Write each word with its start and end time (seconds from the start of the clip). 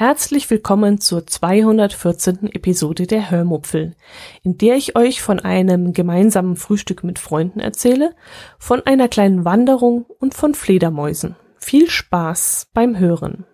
Herzlich 0.00 0.48
willkommen 0.48 0.98
zur 0.98 1.26
214. 1.26 2.54
Episode 2.54 3.06
der 3.06 3.30
Hörmupfel, 3.30 3.96
in 4.42 4.56
der 4.56 4.76
ich 4.76 4.96
euch 4.96 5.20
von 5.20 5.40
einem 5.40 5.92
gemeinsamen 5.92 6.56
Frühstück 6.56 7.04
mit 7.04 7.18
Freunden 7.18 7.60
erzähle, 7.60 8.16
von 8.58 8.80
einer 8.86 9.08
kleinen 9.08 9.44
Wanderung 9.44 10.06
und 10.18 10.32
von 10.32 10.54
Fledermäusen. 10.54 11.36
Viel 11.58 11.90
Spaß 11.90 12.68
beim 12.72 12.98
Hören. 12.98 13.44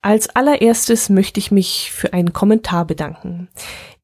Als 0.00 0.34
allererstes 0.34 1.10
möchte 1.10 1.38
ich 1.38 1.50
mich 1.50 1.92
für 1.92 2.14
einen 2.14 2.32
Kommentar 2.32 2.86
bedanken. 2.86 3.50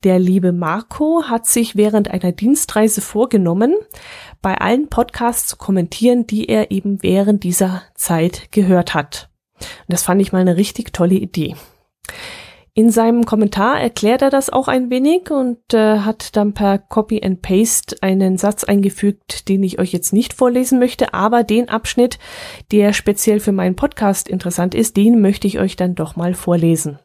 Der 0.04 0.18
liebe 0.18 0.52
Marco 0.52 1.22
hat 1.30 1.46
sich 1.46 1.76
während 1.76 2.10
einer 2.10 2.32
Dienstreise 2.32 3.00
vorgenommen, 3.00 3.74
bei 4.42 4.58
allen 4.58 4.90
Podcasts 4.90 5.48
zu 5.48 5.56
kommentieren, 5.56 6.26
die 6.26 6.50
er 6.50 6.70
eben 6.70 7.02
während 7.02 7.42
dieser 7.42 7.84
Zeit 7.94 8.52
gehört 8.52 8.92
hat. 8.92 9.31
Und 9.62 9.92
das 9.92 10.02
fand 10.02 10.20
ich 10.20 10.32
mal 10.32 10.40
eine 10.40 10.56
richtig 10.56 10.92
tolle 10.92 11.14
Idee. 11.14 11.56
In 12.74 12.90
seinem 12.90 13.26
Kommentar 13.26 13.78
erklärt 13.78 14.22
er 14.22 14.30
das 14.30 14.48
auch 14.48 14.66
ein 14.66 14.88
wenig 14.88 15.30
und 15.30 15.58
äh, 15.74 15.98
hat 15.98 16.36
dann 16.36 16.54
per 16.54 16.78
Copy 16.78 17.22
and 17.22 17.42
Paste 17.42 17.96
einen 18.00 18.38
Satz 18.38 18.64
eingefügt, 18.64 19.50
den 19.50 19.62
ich 19.62 19.78
euch 19.78 19.92
jetzt 19.92 20.14
nicht 20.14 20.32
vorlesen 20.32 20.78
möchte, 20.78 21.12
aber 21.12 21.44
den 21.44 21.68
Abschnitt, 21.68 22.18
der 22.70 22.94
speziell 22.94 23.40
für 23.40 23.52
meinen 23.52 23.76
Podcast 23.76 24.26
interessant 24.26 24.74
ist, 24.74 24.96
den 24.96 25.20
möchte 25.20 25.46
ich 25.46 25.58
euch 25.58 25.76
dann 25.76 25.94
doch 25.94 26.16
mal 26.16 26.32
vorlesen. 26.32 26.98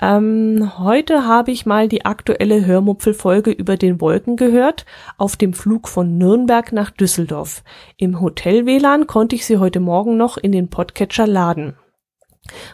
Ähm, 0.00 0.72
heute 0.78 1.26
habe 1.26 1.50
ich 1.50 1.64
mal 1.64 1.88
die 1.88 2.04
aktuelle 2.04 2.66
Hörmupfelfolge 2.66 3.50
über 3.50 3.76
den 3.76 4.00
Wolken 4.00 4.36
gehört, 4.36 4.84
auf 5.16 5.36
dem 5.36 5.54
Flug 5.54 5.88
von 5.88 6.18
Nürnberg 6.18 6.72
nach 6.72 6.90
Düsseldorf. 6.90 7.62
Im 7.96 8.20
Hotel 8.20 8.66
WLAN 8.66 9.06
konnte 9.06 9.36
ich 9.36 9.46
sie 9.46 9.56
heute 9.56 9.80
Morgen 9.80 10.18
noch 10.18 10.36
in 10.36 10.52
den 10.52 10.68
Podcatcher 10.68 11.26
laden. 11.26 11.76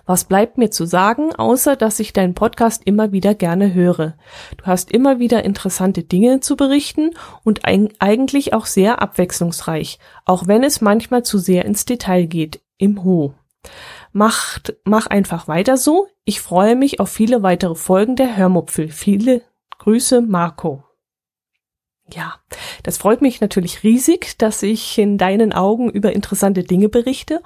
Was 0.04 0.24
bleibt 0.24 0.58
mir 0.58 0.70
zu 0.70 0.84
sagen, 0.84 1.34
außer 1.34 1.76
dass 1.76 2.00
ich 2.00 2.12
deinen 2.12 2.34
Podcast 2.34 2.82
immer 2.84 3.12
wieder 3.12 3.34
gerne 3.34 3.72
höre. 3.72 4.14
Du 4.56 4.66
hast 4.66 4.90
immer 4.90 5.18
wieder 5.18 5.44
interessante 5.44 6.02
Dinge 6.02 6.40
zu 6.40 6.56
berichten 6.56 7.12
und 7.44 7.60
eigentlich 7.64 8.52
auch 8.52 8.66
sehr 8.66 9.00
abwechslungsreich, 9.00 9.98
auch 10.26 10.46
wenn 10.46 10.62
es 10.62 10.80
manchmal 10.80 11.22
zu 11.22 11.38
sehr 11.38 11.64
ins 11.64 11.84
Detail 11.84 12.26
geht, 12.26 12.60
im 12.76 13.04
Ho. 13.04 13.34
Macht, 14.12 14.74
mach 14.84 15.06
einfach 15.06 15.48
weiter 15.48 15.76
so. 15.76 16.06
Ich 16.24 16.40
freue 16.40 16.76
mich 16.76 17.00
auf 17.00 17.10
viele 17.10 17.42
weitere 17.42 17.74
Folgen 17.74 18.16
der 18.16 18.36
Hörmupfel. 18.36 18.88
Viele 18.88 19.42
Grüße, 19.78 20.20
Marco. 20.20 20.84
Ja, 22.12 22.34
das 22.82 22.98
freut 22.98 23.22
mich 23.22 23.40
natürlich 23.40 23.82
riesig, 23.82 24.36
dass 24.38 24.62
ich 24.62 24.98
in 24.98 25.18
deinen 25.18 25.52
Augen 25.52 25.90
über 25.90 26.12
interessante 26.12 26.62
Dinge 26.62 26.88
berichte 26.88 27.42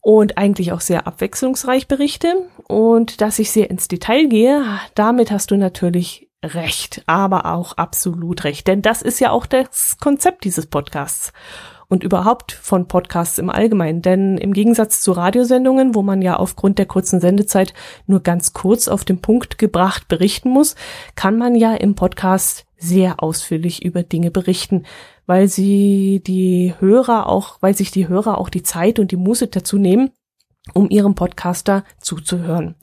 und 0.00 0.38
eigentlich 0.38 0.72
auch 0.72 0.80
sehr 0.80 1.06
abwechslungsreich 1.06 1.88
berichte 1.88 2.48
und 2.68 3.20
dass 3.20 3.38
ich 3.38 3.50
sehr 3.50 3.70
ins 3.70 3.88
Detail 3.88 4.28
gehe. 4.28 4.64
Damit 4.94 5.30
hast 5.30 5.50
du 5.50 5.56
natürlich 5.56 6.30
recht, 6.44 7.02
aber 7.06 7.46
auch 7.46 7.72
absolut 7.72 8.44
recht, 8.44 8.68
denn 8.68 8.82
das 8.82 9.02
ist 9.02 9.18
ja 9.18 9.30
auch 9.30 9.46
das 9.46 9.96
Konzept 9.98 10.44
dieses 10.44 10.66
Podcasts 10.66 11.32
und 11.88 12.02
überhaupt 12.02 12.52
von 12.52 12.88
Podcasts 12.88 13.38
im 13.38 13.50
Allgemeinen. 13.50 14.02
Denn 14.02 14.38
im 14.38 14.52
Gegensatz 14.52 15.00
zu 15.00 15.12
Radiosendungen, 15.12 15.94
wo 15.94 16.02
man 16.02 16.22
ja 16.22 16.36
aufgrund 16.36 16.78
der 16.78 16.86
kurzen 16.86 17.20
Sendezeit 17.20 17.74
nur 18.06 18.20
ganz 18.20 18.52
kurz 18.52 18.88
auf 18.88 19.04
den 19.04 19.20
Punkt 19.20 19.58
gebracht 19.58 20.08
berichten 20.08 20.50
muss, 20.50 20.74
kann 21.14 21.38
man 21.38 21.54
ja 21.54 21.74
im 21.74 21.94
Podcast 21.94 22.66
sehr 22.76 23.22
ausführlich 23.22 23.84
über 23.84 24.02
Dinge 24.02 24.30
berichten, 24.30 24.84
weil 25.26 25.48
sie 25.48 26.22
die 26.26 26.74
Hörer 26.78 27.28
auch, 27.28 27.58
weil 27.60 27.74
sich 27.74 27.90
die 27.90 28.08
Hörer 28.08 28.38
auch 28.38 28.48
die 28.48 28.62
Zeit 28.62 28.98
und 28.98 29.10
die 29.10 29.16
Muße 29.16 29.48
dazu 29.48 29.78
nehmen, 29.78 30.10
um 30.74 30.90
ihrem 30.90 31.14
Podcaster 31.14 31.84
zuzuhören. 32.00 32.74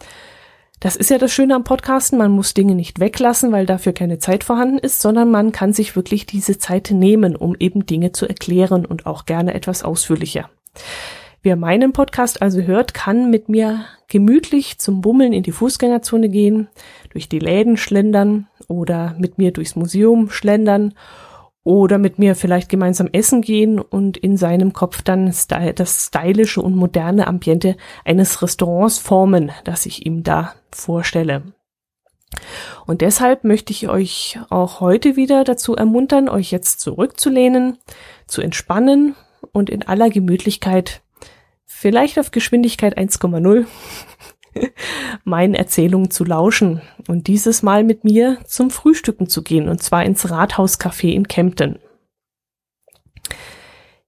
Das 0.83 0.97
ist 0.97 1.09
ja 1.09 1.17
das 1.17 1.31
Schöne 1.31 1.55
am 1.55 1.63
Podcasten, 1.63 2.17
man 2.17 2.31
muss 2.33 2.53
Dinge 2.53 2.75
nicht 2.75 2.99
weglassen, 2.99 3.53
weil 3.53 3.65
dafür 3.65 3.93
keine 3.93 4.19
Zeit 4.19 4.43
vorhanden 4.43 4.77
ist, 4.77 4.99
sondern 4.99 5.31
man 5.31 5.53
kann 5.53 5.71
sich 5.71 5.95
wirklich 5.95 6.25
diese 6.25 6.57
Zeit 6.57 6.91
nehmen, 6.91 7.37
um 7.37 7.55
eben 7.57 7.85
Dinge 7.85 8.11
zu 8.11 8.27
erklären 8.27 8.85
und 8.85 9.05
auch 9.05 9.23
gerne 9.23 9.53
etwas 9.53 9.85
ausführlicher. 9.85 10.49
Wer 11.41 11.55
meinen 11.55 11.93
Podcast 11.93 12.41
also 12.41 12.63
hört, 12.63 12.93
kann 12.93 13.29
mit 13.29 13.47
mir 13.47 13.85
gemütlich 14.09 14.77
zum 14.77 14.99
Bummeln 14.99 15.31
in 15.31 15.43
die 15.43 15.53
Fußgängerzone 15.53 16.27
gehen, 16.27 16.67
durch 17.13 17.29
die 17.29 17.39
Läden 17.39 17.77
schlendern 17.77 18.47
oder 18.67 19.15
mit 19.17 19.37
mir 19.37 19.53
durchs 19.53 19.77
Museum 19.77 20.29
schlendern 20.29 20.95
oder 21.63 21.97
mit 21.97 22.19
mir 22.19 22.35
vielleicht 22.35 22.69
gemeinsam 22.69 23.07
essen 23.11 23.41
gehen 23.41 23.79
und 23.79 24.17
in 24.17 24.37
seinem 24.37 24.73
Kopf 24.73 25.01
dann 25.01 25.33
das 25.75 26.07
stylische 26.07 26.61
und 26.61 26.75
moderne 26.75 27.27
Ambiente 27.27 27.77
eines 28.03 28.41
Restaurants 28.41 28.99
formen, 28.99 29.51
das 29.63 29.85
ich 29.85 30.05
ihm 30.05 30.23
da 30.23 30.55
vorstelle. 30.71 31.43
Und 32.85 33.01
deshalb 33.01 33.43
möchte 33.43 33.71
ich 33.71 33.87
euch 33.89 34.39
auch 34.49 34.79
heute 34.79 35.15
wieder 35.15 35.43
dazu 35.43 35.75
ermuntern, 35.75 36.29
euch 36.29 36.51
jetzt 36.51 36.81
zurückzulehnen, 36.81 37.77
zu 38.27 38.41
entspannen 38.41 39.15
und 39.51 39.69
in 39.69 39.83
aller 39.83 40.09
Gemütlichkeit, 40.09 41.01
vielleicht 41.65 42.19
auf 42.19 42.31
Geschwindigkeit 42.31 42.97
1,0, 42.97 43.65
meinen 45.23 45.53
Erzählungen 45.53 46.11
zu 46.11 46.23
lauschen 46.23 46.81
und 47.07 47.27
dieses 47.27 47.63
Mal 47.63 47.83
mit 47.83 48.03
mir 48.03 48.37
zum 48.45 48.69
Frühstücken 48.69 49.27
zu 49.27 49.43
gehen, 49.43 49.69
und 49.69 49.81
zwar 49.81 50.03
ins 50.05 50.29
Rathauscafé 50.29 51.11
in 51.11 51.27
Kempten. 51.27 51.79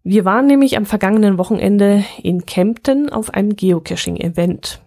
Wir 0.03 0.23
waren 0.23 0.45
nämlich 0.45 0.77
am 0.77 0.85
vergangenen 0.85 1.39
Wochenende 1.39 2.03
in 2.21 2.45
Kempten 2.45 3.09
auf 3.09 3.33
einem 3.33 3.55
Geocaching-Event. 3.55 4.81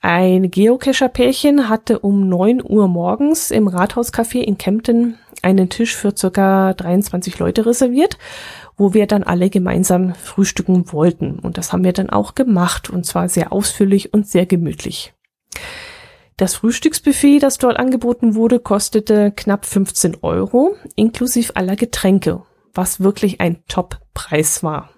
Ein 0.00 0.50
Geocacher-Pärchen 0.50 1.68
hatte 1.68 2.00
um 2.00 2.28
neun 2.28 2.62
Uhr 2.62 2.88
morgens 2.88 3.50
im 3.50 3.68
Rathauscafé 3.68 4.40
in 4.40 4.58
Kempten 4.58 5.18
einen 5.42 5.68
Tisch 5.68 5.94
für 5.94 6.16
circa 6.16 6.74
23 6.74 7.38
Leute 7.38 7.66
reserviert 7.66 8.18
wo 8.76 8.94
wir 8.94 9.06
dann 9.06 9.22
alle 9.22 9.50
gemeinsam 9.50 10.14
frühstücken 10.14 10.92
wollten. 10.92 11.38
Und 11.38 11.58
das 11.58 11.72
haben 11.72 11.84
wir 11.84 11.92
dann 11.92 12.10
auch 12.10 12.34
gemacht 12.34 12.90
und 12.90 13.06
zwar 13.06 13.28
sehr 13.28 13.52
ausführlich 13.52 14.12
und 14.12 14.26
sehr 14.28 14.46
gemütlich. 14.46 15.14
Das 16.36 16.56
Frühstücksbuffet, 16.56 17.38
das 17.38 17.56
dort 17.56 17.78
angeboten 17.78 18.34
wurde, 18.34 18.60
kostete 18.60 19.32
knapp 19.32 19.64
15 19.64 20.18
Euro, 20.20 20.76
inklusive 20.94 21.56
aller 21.56 21.76
Getränke, 21.76 22.42
was 22.74 23.00
wirklich 23.00 23.40
ein 23.40 23.64
Top-Preis 23.68 24.62
war 24.62 24.90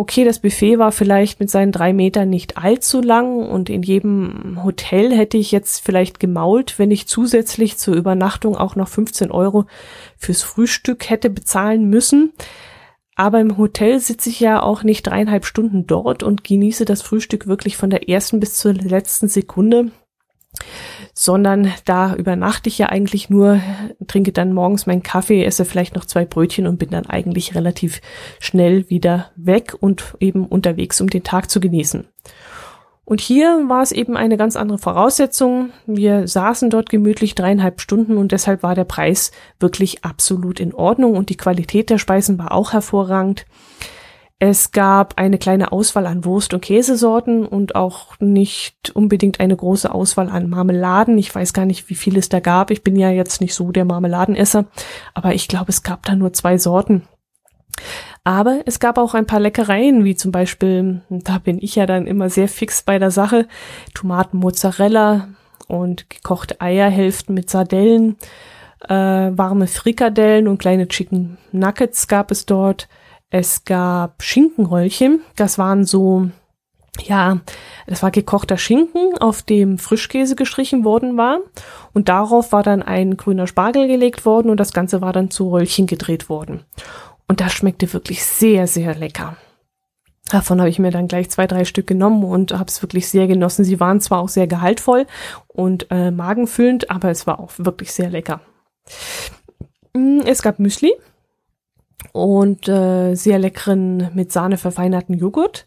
okay, 0.00 0.24
das 0.24 0.38
Buffet 0.38 0.78
war 0.78 0.92
vielleicht 0.92 1.40
mit 1.40 1.50
seinen 1.50 1.72
drei 1.72 1.92
Metern 1.92 2.30
nicht 2.30 2.56
allzu 2.56 3.02
lang 3.02 3.46
und 3.46 3.68
in 3.68 3.82
jedem 3.82 4.64
Hotel 4.64 5.14
hätte 5.14 5.36
ich 5.36 5.52
jetzt 5.52 5.84
vielleicht 5.84 6.18
gemault, 6.18 6.78
wenn 6.78 6.90
ich 6.90 7.06
zusätzlich 7.06 7.76
zur 7.76 7.94
Übernachtung 7.94 8.56
auch 8.56 8.76
noch 8.76 8.88
15 8.88 9.30
Euro 9.30 9.66
fürs 10.16 10.42
Frühstück 10.42 11.10
hätte 11.10 11.28
bezahlen 11.28 11.90
müssen. 11.90 12.32
Aber 13.14 13.40
im 13.40 13.58
Hotel 13.58 14.00
sitze 14.00 14.30
ich 14.30 14.40
ja 14.40 14.62
auch 14.62 14.84
nicht 14.84 15.02
dreieinhalb 15.02 15.44
Stunden 15.44 15.86
dort 15.86 16.22
und 16.22 16.44
genieße 16.44 16.86
das 16.86 17.02
Frühstück 17.02 17.46
wirklich 17.46 17.76
von 17.76 17.90
der 17.90 18.08
ersten 18.08 18.40
bis 18.40 18.54
zur 18.54 18.72
letzten 18.72 19.28
Sekunde 19.28 19.90
sondern 21.14 21.72
da 21.84 22.14
übernachte 22.14 22.68
ich 22.68 22.78
ja 22.78 22.86
eigentlich 22.86 23.30
nur, 23.30 23.60
trinke 24.06 24.32
dann 24.32 24.52
morgens 24.52 24.86
meinen 24.86 25.02
Kaffee, 25.02 25.44
esse 25.44 25.64
vielleicht 25.64 25.94
noch 25.94 26.04
zwei 26.04 26.24
Brötchen 26.24 26.66
und 26.66 26.78
bin 26.78 26.90
dann 26.90 27.06
eigentlich 27.06 27.54
relativ 27.54 28.00
schnell 28.38 28.88
wieder 28.88 29.30
weg 29.36 29.74
und 29.78 30.14
eben 30.20 30.46
unterwegs, 30.46 31.00
um 31.00 31.08
den 31.08 31.22
Tag 31.22 31.50
zu 31.50 31.60
genießen. 31.60 32.06
Und 33.10 33.20
hier 33.20 33.64
war 33.66 33.82
es 33.82 33.90
eben 33.90 34.16
eine 34.16 34.36
ganz 34.36 34.54
andere 34.54 34.78
Voraussetzung. 34.78 35.70
Wir 35.84 36.28
saßen 36.28 36.70
dort 36.70 36.90
gemütlich 36.90 37.34
dreieinhalb 37.34 37.80
Stunden 37.80 38.16
und 38.16 38.30
deshalb 38.30 38.62
war 38.62 38.76
der 38.76 38.84
Preis 38.84 39.32
wirklich 39.58 40.04
absolut 40.04 40.60
in 40.60 40.72
Ordnung 40.72 41.16
und 41.16 41.28
die 41.28 41.36
Qualität 41.36 41.90
der 41.90 41.98
Speisen 41.98 42.38
war 42.38 42.52
auch 42.52 42.72
hervorragend. 42.72 43.46
Es 44.42 44.72
gab 44.72 45.18
eine 45.18 45.36
kleine 45.36 45.70
Auswahl 45.70 46.06
an 46.06 46.24
Wurst- 46.24 46.54
und 46.54 46.62
Käsesorten 46.62 47.44
und 47.44 47.74
auch 47.74 48.18
nicht 48.20 48.90
unbedingt 48.94 49.38
eine 49.38 49.54
große 49.54 49.94
Auswahl 49.94 50.30
an 50.30 50.48
Marmeladen. 50.48 51.18
Ich 51.18 51.34
weiß 51.34 51.52
gar 51.52 51.66
nicht, 51.66 51.90
wie 51.90 51.94
viel 51.94 52.16
es 52.16 52.30
da 52.30 52.40
gab. 52.40 52.70
Ich 52.70 52.82
bin 52.82 52.96
ja 52.96 53.10
jetzt 53.10 53.42
nicht 53.42 53.54
so 53.54 53.70
der 53.70 53.84
Marmeladenesser, 53.84 54.64
aber 55.12 55.34
ich 55.34 55.46
glaube, 55.46 55.68
es 55.68 55.82
gab 55.82 56.06
da 56.06 56.16
nur 56.16 56.32
zwei 56.32 56.56
Sorten. 56.56 57.02
Aber 58.24 58.62
es 58.64 58.80
gab 58.80 58.96
auch 58.96 59.12
ein 59.12 59.26
paar 59.26 59.40
Leckereien, 59.40 60.04
wie 60.04 60.14
zum 60.14 60.32
Beispiel, 60.32 61.02
da 61.10 61.36
bin 61.36 61.58
ich 61.60 61.74
ja 61.74 61.84
dann 61.84 62.06
immer 62.06 62.30
sehr 62.30 62.48
fix 62.48 62.82
bei 62.82 62.98
der 62.98 63.10
Sache, 63.10 63.46
Tomaten 63.92 64.38
Mozzarella 64.38 65.28
und 65.68 66.08
gekochte 66.08 66.62
Eierhälften 66.62 67.34
mit 67.34 67.50
Sardellen 67.50 68.16
Äh, 68.88 68.94
warme 69.36 69.66
Frikadellen 69.66 70.48
und 70.48 70.56
kleine 70.56 70.88
Chicken 70.88 71.36
Nuggets 71.52 72.08
gab 72.08 72.30
es 72.30 72.46
dort. 72.46 72.88
Es 73.30 73.64
gab 73.64 74.22
Schinkenröllchen. 74.22 75.20
Das 75.36 75.56
waren 75.56 75.84
so, 75.84 76.28
ja, 77.00 77.40
das 77.86 78.02
war 78.02 78.10
gekochter 78.10 78.58
Schinken, 78.58 79.16
auf 79.18 79.42
dem 79.42 79.78
Frischkäse 79.78 80.34
gestrichen 80.34 80.84
worden 80.84 81.16
war. 81.16 81.38
Und 81.92 82.08
darauf 82.08 82.52
war 82.52 82.64
dann 82.64 82.82
ein 82.82 83.16
grüner 83.16 83.46
Spargel 83.46 83.86
gelegt 83.86 84.26
worden 84.26 84.50
und 84.50 84.58
das 84.58 84.72
Ganze 84.72 85.00
war 85.00 85.12
dann 85.12 85.30
zu 85.30 85.48
Röllchen 85.50 85.86
gedreht 85.86 86.28
worden. 86.28 86.64
Und 87.28 87.40
das 87.40 87.52
schmeckte 87.52 87.92
wirklich 87.92 88.24
sehr, 88.24 88.66
sehr 88.66 88.96
lecker. 88.96 89.36
Davon 90.30 90.60
habe 90.60 90.70
ich 90.70 90.78
mir 90.78 90.90
dann 90.90 91.08
gleich 91.08 91.30
zwei, 91.30 91.46
drei 91.46 91.64
Stück 91.64 91.86
genommen 91.86 92.24
und 92.24 92.52
habe 92.52 92.66
es 92.68 92.82
wirklich 92.82 93.08
sehr 93.08 93.26
genossen. 93.26 93.64
Sie 93.64 93.80
waren 93.80 94.00
zwar 94.00 94.20
auch 94.20 94.28
sehr 94.28 94.46
gehaltvoll 94.46 95.06
und 95.48 95.90
äh, 95.90 96.10
magenfüllend, 96.10 96.90
aber 96.90 97.10
es 97.10 97.26
war 97.26 97.40
auch 97.40 97.50
wirklich 97.58 97.92
sehr 97.92 98.10
lecker. 98.10 98.40
Mm, 99.92 100.20
es 100.24 100.42
gab 100.42 100.58
Müsli 100.58 100.92
und 102.12 102.68
äh, 102.68 103.14
sehr 103.14 103.38
leckeren 103.38 104.10
mit 104.14 104.32
Sahne 104.32 104.56
verfeinerten 104.56 105.14
Joghurt. 105.14 105.66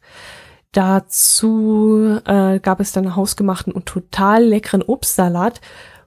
Dazu 0.71 2.19
äh, 2.25 2.59
gab 2.59 2.79
es 2.79 2.91
dann 2.91 3.15
hausgemachten 3.15 3.73
und 3.73 3.85
total 3.85 4.43
leckeren 4.43 4.81
Obstsalat 4.81 5.61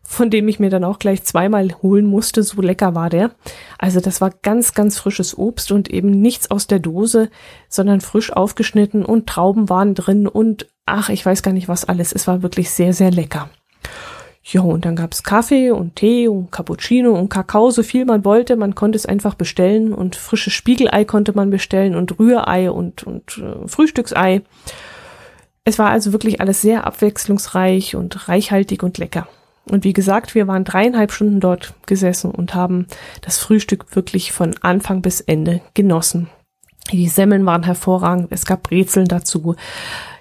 von 0.06 0.30
dem 0.30 0.46
ich 0.48 0.60
mir 0.60 0.70
dann 0.70 0.84
auch 0.84 0.98
gleich 0.98 1.24
zweimal 1.24 1.68
holen 1.82 2.06
musste, 2.06 2.42
so 2.42 2.62
lecker 2.62 2.94
war 2.94 3.10
der. 3.10 3.32
Also 3.78 4.00
das 4.00 4.20
war 4.20 4.30
ganz, 4.42 4.72
ganz 4.72 4.98
frisches 4.98 5.36
Obst 5.36 5.72
und 5.72 5.90
eben 5.90 6.10
nichts 6.10 6.50
aus 6.50 6.66
der 6.66 6.78
Dose, 6.78 7.28
sondern 7.68 8.00
frisch 8.00 8.32
aufgeschnitten 8.32 9.04
und 9.04 9.26
Trauben 9.26 9.68
waren 9.68 9.94
drin 9.94 10.28
und 10.28 10.68
ach, 10.86 11.08
ich 11.08 11.26
weiß 11.26 11.42
gar 11.42 11.52
nicht 11.52 11.68
was 11.68 11.84
alles. 11.84 12.12
Es 12.12 12.26
war 12.26 12.42
wirklich 12.42 12.70
sehr, 12.70 12.92
sehr 12.92 13.10
lecker. 13.10 13.50
Ja, 14.48 14.60
und 14.60 14.84
dann 14.84 14.94
gab's 14.94 15.24
Kaffee 15.24 15.72
und 15.72 15.96
Tee 15.96 16.28
und 16.28 16.52
Cappuccino 16.52 17.18
und 17.18 17.28
Kakao, 17.28 17.70
so 17.72 17.82
viel 17.82 18.04
man 18.04 18.24
wollte. 18.24 18.54
Man 18.54 18.76
konnte 18.76 18.96
es 18.96 19.04
einfach 19.04 19.34
bestellen 19.34 19.92
und 19.92 20.14
frisches 20.14 20.52
Spiegelei 20.52 21.04
konnte 21.04 21.32
man 21.32 21.50
bestellen 21.50 21.96
und 21.96 22.16
Rührei 22.20 22.70
und, 22.70 23.02
und 23.02 23.38
äh, 23.38 23.66
Frühstücksei. 23.66 24.42
Es 25.64 25.80
war 25.80 25.90
also 25.90 26.12
wirklich 26.12 26.40
alles 26.40 26.62
sehr 26.62 26.86
abwechslungsreich 26.86 27.96
und 27.96 28.28
reichhaltig 28.28 28.84
und 28.84 28.98
lecker. 28.98 29.26
Und 29.68 29.82
wie 29.82 29.92
gesagt, 29.92 30.36
wir 30.36 30.46
waren 30.46 30.62
dreieinhalb 30.62 31.10
Stunden 31.10 31.40
dort 31.40 31.74
gesessen 31.86 32.30
und 32.30 32.54
haben 32.54 32.86
das 33.22 33.38
Frühstück 33.38 33.96
wirklich 33.96 34.30
von 34.30 34.54
Anfang 34.60 35.02
bis 35.02 35.20
Ende 35.20 35.60
genossen. 35.74 36.28
Die 36.92 37.08
Semmeln 37.08 37.44
waren 37.46 37.64
hervorragend, 37.64 38.28
es 38.30 38.46
gab 38.46 38.62
Brezeln 38.62 39.08
dazu. 39.08 39.56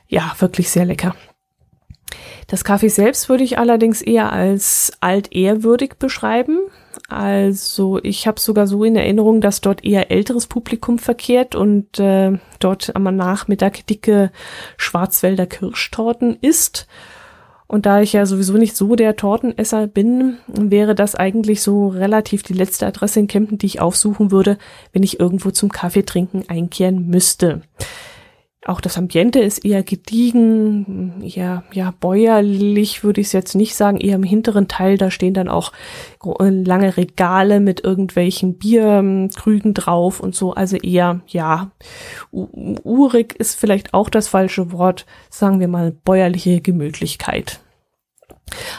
Ja, 0.07 0.33
wirklich 0.39 0.71
sehr 0.71 0.85
lecker. 0.85 1.13
Das 2.47 2.63
Kaffee 2.63 2.89
selbst 2.89 3.29
würde 3.29 3.43
ich 3.43 3.57
allerdings 3.57 4.01
eher 4.01 4.31
als 4.31 4.91
altehrwürdig 5.01 5.95
beschreiben. 5.99 6.59
Also 7.07 7.99
ich 8.01 8.27
habe 8.27 8.39
sogar 8.39 8.67
so 8.67 8.83
in 8.83 8.95
Erinnerung, 8.95 9.41
dass 9.41 9.61
dort 9.61 9.83
eher 9.83 10.11
älteres 10.11 10.47
Publikum 10.47 10.97
verkehrt 10.99 11.55
und 11.55 11.99
äh, 11.99 12.37
dort 12.59 12.95
am 12.95 13.03
Nachmittag 13.03 13.85
dicke 13.87 14.31
Schwarzwälder 14.77 15.45
Kirschtorten 15.45 16.37
isst. 16.41 16.87
Und 17.67 17.87
da 17.87 18.01
ich 18.01 18.13
ja 18.13 18.25
sowieso 18.25 18.53
nicht 18.53 18.77
so 18.77 18.95
der 18.95 19.15
Tortenesser 19.15 19.87
bin, 19.87 20.37
wäre 20.47 20.93
das 20.93 21.15
eigentlich 21.15 21.61
so 21.61 21.87
relativ 21.87 22.43
die 22.43 22.53
letzte 22.53 22.85
Adresse 22.85 23.19
in 23.19 23.27
Kempten, 23.27 23.57
die 23.57 23.65
ich 23.65 23.81
aufsuchen 23.81 24.31
würde, 24.31 24.57
wenn 24.93 25.01
ich 25.01 25.19
irgendwo 25.19 25.49
zum 25.49 25.71
Kaffeetrinken 25.71 26.47
einkehren 26.47 27.07
müsste. 27.07 27.61
Auch 28.67 28.81
das 28.81 28.97
Ambiente 28.97 29.39
ist 29.39 29.63
eher 29.63 29.83
gediegen, 29.83 31.21
eher 31.21 31.63
ja 31.71 31.93
bäuerlich 31.99 33.03
würde 33.03 33.21
ich 33.21 33.27
es 33.27 33.33
jetzt 33.33 33.53
nicht 33.53 33.75
sagen, 33.75 33.97
eher 33.97 34.15
im 34.15 34.23
hinteren 34.23 34.67
Teil, 34.67 34.97
da 34.97 35.11
stehen 35.11 35.35
dann 35.35 35.49
auch 35.49 35.71
lange 36.39 36.97
Regale 36.97 37.59
mit 37.59 37.83
irgendwelchen 37.83 38.57
Bierkrügen 38.57 39.75
drauf 39.75 40.19
und 40.19 40.33
so, 40.33 40.53
also 40.53 40.77
eher 40.77 41.21
ja 41.27 41.69
urig 42.31 43.35
ist 43.35 43.53
vielleicht 43.53 43.93
auch 43.93 44.09
das 44.09 44.27
falsche 44.27 44.71
Wort, 44.71 45.05
sagen 45.29 45.59
wir 45.59 45.67
mal 45.67 45.91
bäuerliche 45.91 46.59
Gemütlichkeit. 46.59 47.59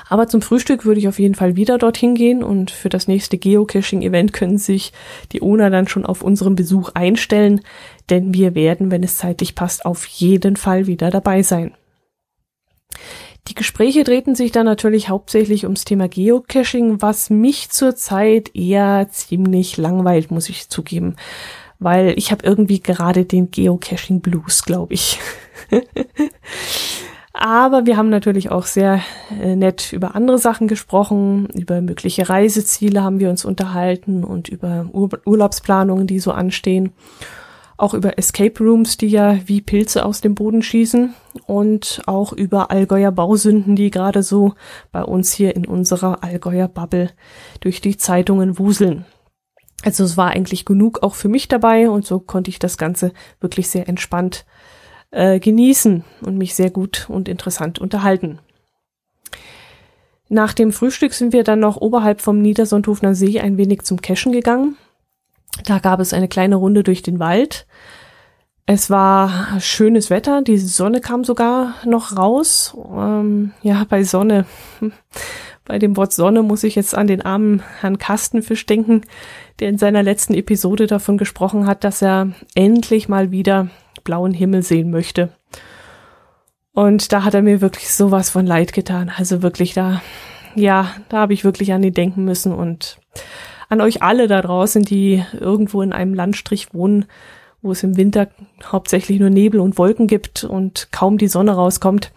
Aber 0.08 0.28
zum 0.28 0.42
Frühstück 0.42 0.84
würde 0.84 1.00
ich 1.00 1.08
auf 1.08 1.18
jeden 1.18 1.34
Fall 1.34 1.56
wieder 1.56 1.78
dorthin 1.78 2.14
gehen 2.14 2.42
und 2.42 2.70
für 2.70 2.88
das 2.88 3.08
nächste 3.08 3.38
Geocaching-Event 3.38 4.32
können 4.32 4.58
sich 4.58 4.92
die 5.32 5.42
Owner 5.42 5.70
dann 5.70 5.88
schon 5.88 6.06
auf 6.06 6.22
unseren 6.22 6.54
Besuch 6.54 6.90
einstellen, 6.94 7.60
denn 8.08 8.32
wir 8.32 8.54
werden, 8.54 8.90
wenn 8.90 9.02
es 9.02 9.18
zeitlich 9.18 9.54
passt, 9.54 9.84
auf 9.84 10.06
jeden 10.06 10.56
Fall 10.56 10.86
wieder 10.86 11.10
dabei 11.10 11.42
sein. 11.42 11.74
Die 13.48 13.54
Gespräche 13.54 14.02
drehten 14.02 14.34
sich 14.34 14.50
dann 14.50 14.66
natürlich 14.66 15.08
hauptsächlich 15.08 15.64
ums 15.64 15.84
Thema 15.84 16.08
Geocaching, 16.08 17.00
was 17.00 17.30
mich 17.30 17.70
zurzeit 17.70 18.54
eher 18.54 19.08
ziemlich 19.10 19.76
langweilt, 19.76 20.30
muss 20.32 20.48
ich 20.48 20.68
zugeben, 20.68 21.14
weil 21.78 22.14
ich 22.18 22.32
habe 22.32 22.44
irgendwie 22.44 22.80
gerade 22.80 23.24
den 23.24 23.50
Geocaching 23.50 24.20
Blues, 24.20 24.64
glaube 24.64 24.94
ich. 24.94 25.18
Aber 27.38 27.84
wir 27.84 27.98
haben 27.98 28.08
natürlich 28.08 28.50
auch 28.50 28.64
sehr 28.64 29.02
äh, 29.42 29.56
nett 29.56 29.92
über 29.92 30.14
andere 30.14 30.38
Sachen 30.38 30.68
gesprochen, 30.68 31.48
über 31.52 31.82
mögliche 31.82 32.30
Reiseziele 32.30 33.02
haben 33.02 33.20
wir 33.20 33.28
uns 33.28 33.44
unterhalten 33.44 34.24
und 34.24 34.48
über 34.48 34.88
Ur 34.90 35.10
Urlaubsplanungen, 35.26 36.06
die 36.06 36.18
so 36.18 36.32
anstehen. 36.32 36.92
Auch 37.76 37.92
über 37.92 38.16
Escape 38.16 38.64
Rooms, 38.64 38.96
die 38.96 39.08
ja 39.08 39.36
wie 39.44 39.60
Pilze 39.60 40.06
aus 40.06 40.22
dem 40.22 40.34
Boden 40.34 40.62
schießen 40.62 41.12
und 41.44 42.00
auch 42.06 42.32
über 42.32 42.70
Allgäuer 42.70 43.12
Bausünden, 43.12 43.76
die 43.76 43.90
gerade 43.90 44.22
so 44.22 44.54
bei 44.90 45.02
uns 45.02 45.30
hier 45.34 45.54
in 45.54 45.66
unserer 45.66 46.24
Allgäuer 46.24 46.68
Bubble 46.68 47.10
durch 47.60 47.82
die 47.82 47.98
Zeitungen 47.98 48.58
wuseln. 48.58 49.04
Also 49.84 50.04
es 50.04 50.16
war 50.16 50.30
eigentlich 50.30 50.64
genug 50.64 51.02
auch 51.02 51.14
für 51.14 51.28
mich 51.28 51.48
dabei 51.48 51.90
und 51.90 52.06
so 52.06 52.18
konnte 52.18 52.48
ich 52.48 52.58
das 52.58 52.78
Ganze 52.78 53.12
wirklich 53.40 53.68
sehr 53.68 53.90
entspannt 53.90 54.46
äh, 55.10 55.40
genießen 55.40 56.04
und 56.22 56.38
mich 56.38 56.54
sehr 56.54 56.70
gut 56.70 57.06
und 57.08 57.28
interessant 57.28 57.78
unterhalten. 57.78 58.38
Nach 60.28 60.52
dem 60.52 60.72
Frühstück 60.72 61.14
sind 61.14 61.32
wir 61.32 61.44
dann 61.44 61.60
noch 61.60 61.76
oberhalb 61.76 62.20
vom 62.20 62.42
Niedersondhofner 62.42 63.14
See 63.14 63.38
ein 63.38 63.56
wenig 63.56 63.82
zum 63.82 64.02
Cashen 64.02 64.32
gegangen. 64.32 64.76
Da 65.64 65.78
gab 65.78 66.00
es 66.00 66.12
eine 66.12 66.28
kleine 66.28 66.56
Runde 66.56 66.82
durch 66.82 67.02
den 67.02 67.18
Wald. 67.18 67.66
Es 68.66 68.90
war 68.90 69.60
schönes 69.60 70.10
Wetter, 70.10 70.42
die 70.42 70.58
Sonne 70.58 71.00
kam 71.00 71.22
sogar 71.22 71.74
noch 71.84 72.16
raus. 72.16 72.76
Ähm, 72.92 73.52
ja, 73.62 73.86
bei 73.88 74.02
Sonne, 74.02 74.44
bei 75.64 75.78
dem 75.78 75.96
Wort 75.96 76.12
Sonne 76.12 76.42
muss 76.42 76.64
ich 76.64 76.74
jetzt 76.74 76.96
an 76.96 77.06
den 77.06 77.22
armen 77.22 77.62
Herrn 77.80 77.98
Kastenfisch 77.98 78.66
denken, 78.66 79.02
der 79.60 79.68
in 79.68 79.78
seiner 79.78 80.02
letzten 80.02 80.34
Episode 80.34 80.88
davon 80.88 81.16
gesprochen 81.16 81.68
hat, 81.68 81.84
dass 81.84 82.02
er 82.02 82.32
endlich 82.56 83.08
mal 83.08 83.30
wieder 83.30 83.68
blauen 84.06 84.32
Himmel 84.32 84.62
sehen 84.62 84.90
möchte. 84.90 85.28
Und 86.72 87.12
da 87.12 87.24
hat 87.24 87.34
er 87.34 87.42
mir 87.42 87.60
wirklich 87.60 87.92
sowas 87.92 88.30
von 88.30 88.46
leid 88.46 88.72
getan. 88.72 89.12
Also 89.14 89.42
wirklich 89.42 89.74
da, 89.74 90.00
ja, 90.54 90.90
da 91.10 91.18
habe 91.18 91.34
ich 91.34 91.44
wirklich 91.44 91.72
an 91.72 91.82
ihn 91.82 91.92
denken 91.92 92.24
müssen 92.24 92.52
und 92.52 92.98
an 93.68 93.80
euch 93.80 94.02
alle 94.02 94.28
da 94.28 94.40
draußen, 94.40 94.82
die 94.82 95.24
irgendwo 95.38 95.82
in 95.82 95.92
einem 95.92 96.14
Landstrich 96.14 96.72
wohnen, 96.72 97.06
wo 97.62 97.72
es 97.72 97.82
im 97.82 97.96
Winter 97.96 98.28
hauptsächlich 98.64 99.18
nur 99.18 99.30
Nebel 99.30 99.60
und 99.60 99.78
Wolken 99.78 100.06
gibt 100.06 100.44
und 100.44 100.88
kaum 100.92 101.18
die 101.18 101.28
Sonne 101.28 101.52
rauskommt. 101.52 102.12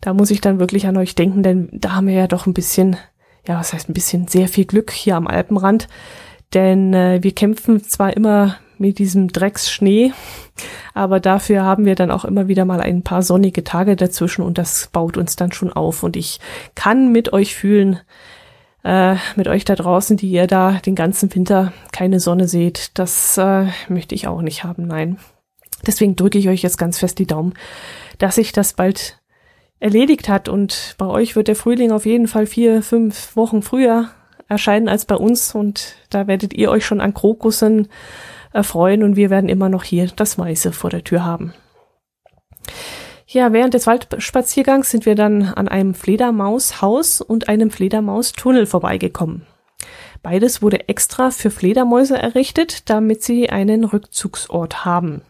Da 0.00 0.14
muss 0.14 0.30
ich 0.30 0.40
dann 0.40 0.60
wirklich 0.60 0.86
an 0.86 0.96
euch 0.96 1.14
denken, 1.14 1.42
denn 1.42 1.68
da 1.72 1.96
haben 1.96 2.06
wir 2.06 2.14
ja 2.14 2.26
doch 2.26 2.46
ein 2.46 2.54
bisschen, 2.54 2.96
ja, 3.46 3.58
was 3.58 3.72
heißt 3.72 3.88
ein 3.88 3.94
bisschen 3.94 4.28
sehr 4.28 4.48
viel 4.48 4.64
Glück 4.64 4.92
hier 4.92 5.16
am 5.16 5.26
Alpenrand. 5.26 5.88
Denn 6.54 6.94
äh, 6.94 7.18
wir 7.22 7.32
kämpfen 7.32 7.82
zwar 7.82 8.16
immer 8.16 8.56
mit 8.80 8.98
diesem 8.98 9.28
Drecksschnee. 9.28 10.12
Aber 10.94 11.20
dafür 11.20 11.62
haben 11.62 11.84
wir 11.84 11.94
dann 11.94 12.10
auch 12.10 12.24
immer 12.24 12.48
wieder 12.48 12.64
mal 12.64 12.80
ein 12.80 13.02
paar 13.02 13.22
sonnige 13.22 13.64
Tage 13.64 13.96
dazwischen 13.96 14.42
und 14.42 14.58
das 14.58 14.88
baut 14.92 15.16
uns 15.16 15.36
dann 15.36 15.52
schon 15.52 15.72
auf. 15.72 16.02
Und 16.02 16.16
ich 16.16 16.40
kann 16.74 17.12
mit 17.12 17.32
euch 17.32 17.54
fühlen, 17.54 18.00
äh, 18.84 19.16
mit 19.36 19.48
euch 19.48 19.64
da 19.64 19.74
draußen, 19.74 20.16
die 20.16 20.30
ihr 20.30 20.46
da 20.46 20.72
den 20.84 20.94
ganzen 20.94 21.34
Winter 21.34 21.72
keine 21.92 22.20
Sonne 22.20 22.48
seht. 22.48 22.98
Das 22.98 23.38
äh, 23.38 23.66
möchte 23.88 24.14
ich 24.14 24.26
auch 24.26 24.42
nicht 24.42 24.64
haben, 24.64 24.86
nein. 24.86 25.18
Deswegen 25.86 26.16
drücke 26.16 26.38
ich 26.38 26.48
euch 26.48 26.62
jetzt 26.62 26.78
ganz 26.78 26.98
fest 26.98 27.18
die 27.18 27.26
Daumen, 27.26 27.54
dass 28.18 28.34
sich 28.34 28.52
das 28.52 28.72
bald 28.72 29.20
erledigt 29.80 30.28
hat 30.28 30.48
und 30.48 30.96
bei 30.98 31.06
euch 31.06 31.36
wird 31.36 31.48
der 31.48 31.56
Frühling 31.56 31.92
auf 31.92 32.04
jeden 32.04 32.26
Fall 32.26 32.46
vier, 32.46 32.82
fünf 32.82 33.36
Wochen 33.36 33.62
früher 33.62 34.10
erscheinen 34.48 34.88
als 34.88 35.04
bei 35.04 35.14
uns 35.14 35.54
und 35.54 35.94
da 36.10 36.26
werdet 36.26 36.52
ihr 36.54 36.70
euch 36.70 36.84
schon 36.84 37.00
an 37.00 37.14
Krokussen 37.14 37.88
erfreuen 38.52 39.02
und 39.02 39.16
wir 39.16 39.30
werden 39.30 39.48
immer 39.48 39.68
noch 39.68 39.84
hier 39.84 40.08
das 40.14 40.38
Weiße 40.38 40.72
vor 40.72 40.90
der 40.90 41.04
Tür 41.04 41.24
haben. 41.24 41.52
Ja, 43.26 43.52
während 43.52 43.74
des 43.74 43.86
Waldspaziergangs 43.86 44.90
sind 44.90 45.04
wir 45.04 45.14
dann 45.14 45.42
an 45.42 45.68
einem 45.68 45.94
Fledermaushaus 45.94 47.20
und 47.20 47.48
einem 47.48 47.70
Fledermaustunnel 47.70 48.64
vorbeigekommen. 48.64 49.42
Beides 50.22 50.62
wurde 50.62 50.88
extra 50.88 51.30
für 51.30 51.50
Fledermäuse 51.50 52.16
errichtet, 52.16 52.88
damit 52.88 53.22
sie 53.22 53.50
einen 53.50 53.84
Rückzugsort 53.84 54.84
haben. 54.84 55.22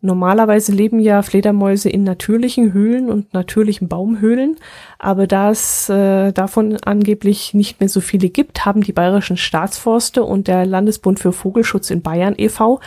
Normalerweise 0.00 0.72
leben 0.72 0.98
ja 0.98 1.22
Fledermäuse 1.22 1.88
in 1.88 2.04
natürlichen 2.04 2.72
Höhlen 2.72 3.10
und 3.10 3.32
natürlichen 3.32 3.88
Baumhöhlen, 3.88 4.56
Aber 5.04 5.26
da 5.26 5.50
es 5.50 5.90
äh, 5.90 6.32
davon 6.32 6.78
angeblich 6.82 7.52
nicht 7.52 7.78
mehr 7.78 7.90
so 7.90 8.00
viele 8.00 8.30
gibt, 8.30 8.64
haben 8.64 8.80
die 8.80 8.94
bayerischen 8.94 9.36
Staatsforste 9.36 10.24
und 10.24 10.48
der 10.48 10.64
Landesbund 10.64 11.20
für 11.20 11.34
Vogelschutz 11.34 11.90
in 11.90 12.00
Bayern 12.00 12.32
e.V. 12.38 12.80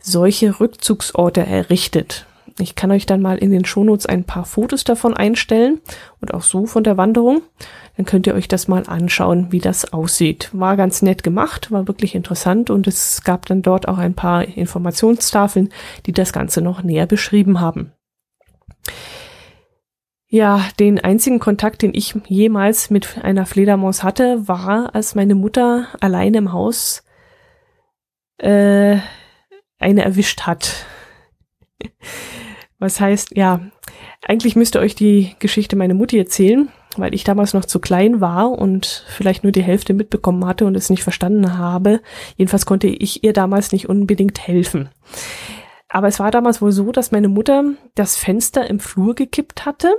solche 0.00 0.58
Rückzugsorte 0.58 1.46
errichtet. 1.46 2.26
Ich 2.58 2.74
kann 2.74 2.90
euch 2.90 3.06
dann 3.06 3.22
mal 3.22 3.38
in 3.38 3.52
den 3.52 3.64
Shownotes 3.64 4.06
ein 4.06 4.24
paar 4.24 4.44
Fotos 4.44 4.82
davon 4.82 5.14
einstellen 5.14 5.80
und 6.20 6.34
auch 6.34 6.42
so 6.42 6.66
von 6.66 6.82
der 6.82 6.96
Wanderung. 6.96 7.42
Dann 7.96 8.06
könnt 8.06 8.26
ihr 8.26 8.34
euch 8.34 8.48
das 8.48 8.66
mal 8.66 8.82
anschauen, 8.88 9.52
wie 9.52 9.60
das 9.60 9.92
aussieht. 9.92 10.50
War 10.52 10.76
ganz 10.76 11.00
nett 11.00 11.22
gemacht, 11.22 11.70
war 11.70 11.86
wirklich 11.86 12.16
interessant 12.16 12.70
und 12.70 12.88
es 12.88 13.22
gab 13.22 13.46
dann 13.46 13.62
dort 13.62 13.86
auch 13.86 13.98
ein 13.98 14.14
paar 14.14 14.48
Informationstafeln, 14.48 15.68
die 16.06 16.12
das 16.12 16.32
Ganze 16.32 16.60
noch 16.60 16.82
näher 16.82 17.06
beschrieben 17.06 17.60
haben. 17.60 17.92
Ja, 20.34 20.66
den 20.80 20.98
einzigen 20.98 21.40
Kontakt, 21.40 21.82
den 21.82 21.92
ich 21.92 22.14
jemals 22.26 22.88
mit 22.88 23.22
einer 23.22 23.44
Fledermaus 23.44 24.02
hatte, 24.02 24.48
war, 24.48 24.94
als 24.94 25.14
meine 25.14 25.34
Mutter 25.34 25.88
allein 26.00 26.32
im 26.32 26.54
Haus 26.54 27.04
äh, 28.38 28.96
eine 29.78 30.02
erwischt 30.02 30.40
hat. 30.46 30.86
Was 32.78 32.98
heißt, 32.98 33.36
ja, 33.36 33.60
eigentlich 34.26 34.56
müsste 34.56 34.80
euch 34.80 34.94
die 34.94 35.36
Geschichte 35.38 35.76
meine 35.76 35.92
Mutti 35.92 36.16
erzählen, 36.16 36.70
weil 36.96 37.12
ich 37.12 37.24
damals 37.24 37.52
noch 37.52 37.66
zu 37.66 37.78
klein 37.78 38.22
war 38.22 38.52
und 38.52 39.04
vielleicht 39.08 39.42
nur 39.42 39.52
die 39.52 39.62
Hälfte 39.62 39.92
mitbekommen 39.92 40.46
hatte 40.46 40.64
und 40.64 40.74
es 40.76 40.88
nicht 40.88 41.02
verstanden 41.02 41.58
habe. 41.58 42.00
Jedenfalls 42.38 42.64
konnte 42.64 42.86
ich 42.86 43.22
ihr 43.22 43.34
damals 43.34 43.70
nicht 43.70 43.86
unbedingt 43.86 44.40
helfen. 44.48 44.88
Aber 45.90 46.08
es 46.08 46.18
war 46.20 46.30
damals 46.30 46.62
wohl 46.62 46.72
so, 46.72 46.90
dass 46.90 47.12
meine 47.12 47.28
Mutter 47.28 47.64
das 47.94 48.16
Fenster 48.16 48.70
im 48.70 48.80
Flur 48.80 49.14
gekippt 49.14 49.66
hatte 49.66 49.94